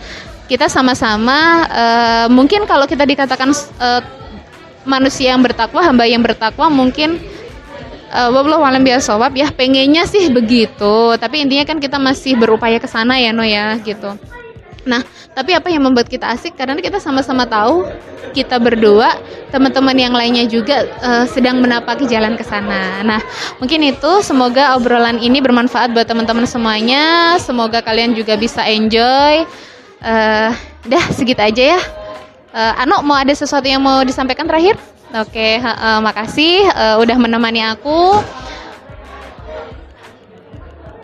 kita 0.53 0.69
sama-sama 0.69 1.65
uh, 1.65 2.27
mungkin 2.29 2.69
kalau 2.69 2.85
kita 2.85 3.09
dikatakan 3.09 3.57
uh, 3.81 4.05
manusia 4.85 5.33
yang 5.33 5.41
bertakwa, 5.41 5.81
hamba 5.81 6.05
yang 6.05 6.21
bertakwa 6.21 6.69
mungkin 6.69 7.17
uh, 8.13 8.29
wabarakatuh 8.29 8.69
alam 8.69 8.85
biasawab 8.85 9.33
ya 9.33 9.49
pengennya 9.49 10.05
sih 10.05 10.29
begitu. 10.29 11.17
Tapi 11.17 11.49
intinya 11.49 11.65
kan 11.65 11.81
kita 11.81 11.97
masih 11.97 12.37
berupaya 12.37 12.77
ke 12.77 12.85
sana 12.85 13.17
ya 13.17 13.33
no 13.33 13.41
ya 13.41 13.81
gitu. 13.81 14.13
Nah 14.85 15.01
tapi 15.33 15.57
apa 15.57 15.73
yang 15.73 15.89
membuat 15.89 16.13
kita 16.13 16.29
asik? 16.29 16.53
Karena 16.53 16.77
kita 16.85 17.01
sama-sama 17.01 17.49
tahu 17.49 17.89
kita 18.37 18.61
berdua 18.61 19.17
teman-teman 19.49 19.97
yang 19.97 20.13
lainnya 20.13 20.45
juga 20.45 20.85
uh, 21.01 21.25
sedang 21.25 21.65
menapaki 21.65 22.05
jalan 22.05 22.37
ke 22.37 22.45
sana. 22.45 23.01
Nah 23.01 23.25
mungkin 23.57 23.81
itu 23.89 24.21
semoga 24.21 24.77
obrolan 24.77 25.17
ini 25.17 25.41
bermanfaat 25.41 25.97
buat 25.97 26.05
teman-teman 26.05 26.45
semuanya. 26.45 27.41
Semoga 27.41 27.81
kalian 27.81 28.13
juga 28.13 28.37
bisa 28.37 28.69
enjoy 28.69 29.49
uh, 30.03 30.51
dah 30.87 31.05
segitu 31.15 31.41
aja 31.41 31.79
ya. 31.79 31.81
Uh, 32.53 32.73
Ano 32.85 33.01
mau 33.07 33.17
ada 33.17 33.33
sesuatu 33.33 33.65
yang 33.65 33.81
mau 33.81 34.05
disampaikan 34.05 34.45
terakhir? 34.45 34.77
Oke 35.13 35.29
okay, 35.33 35.53
uh, 35.61 36.01
makasih 36.01 36.69
uh, 36.73 36.97
udah 37.01 37.17
menemani 37.17 37.65
aku. 37.65 38.21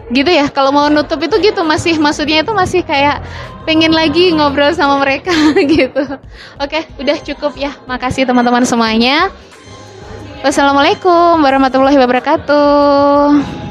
Gitu 0.08 0.28
ya 0.32 0.48
kalau 0.48 0.72
mau 0.72 0.88
nutup 0.88 1.20
itu 1.20 1.36
gitu 1.52 1.60
masih 1.64 2.00
maksudnya 2.00 2.40
itu 2.40 2.52
masih 2.56 2.80
kayak 2.80 3.20
pengen 3.68 3.92
lagi 3.92 4.32
ngobrol 4.32 4.72
sama 4.72 4.96
mereka 5.00 5.32
gitu. 5.76 6.04
Oke 6.56 6.88
udah 6.96 7.16
cukup 7.20 7.52
ya 7.60 7.76
makasih 7.84 8.24
teman-teman 8.24 8.64
semuanya. 8.64 9.28
Wassalamualaikum 10.40 11.42
warahmatullahi 11.42 11.98
wabarakatuh 11.98 13.67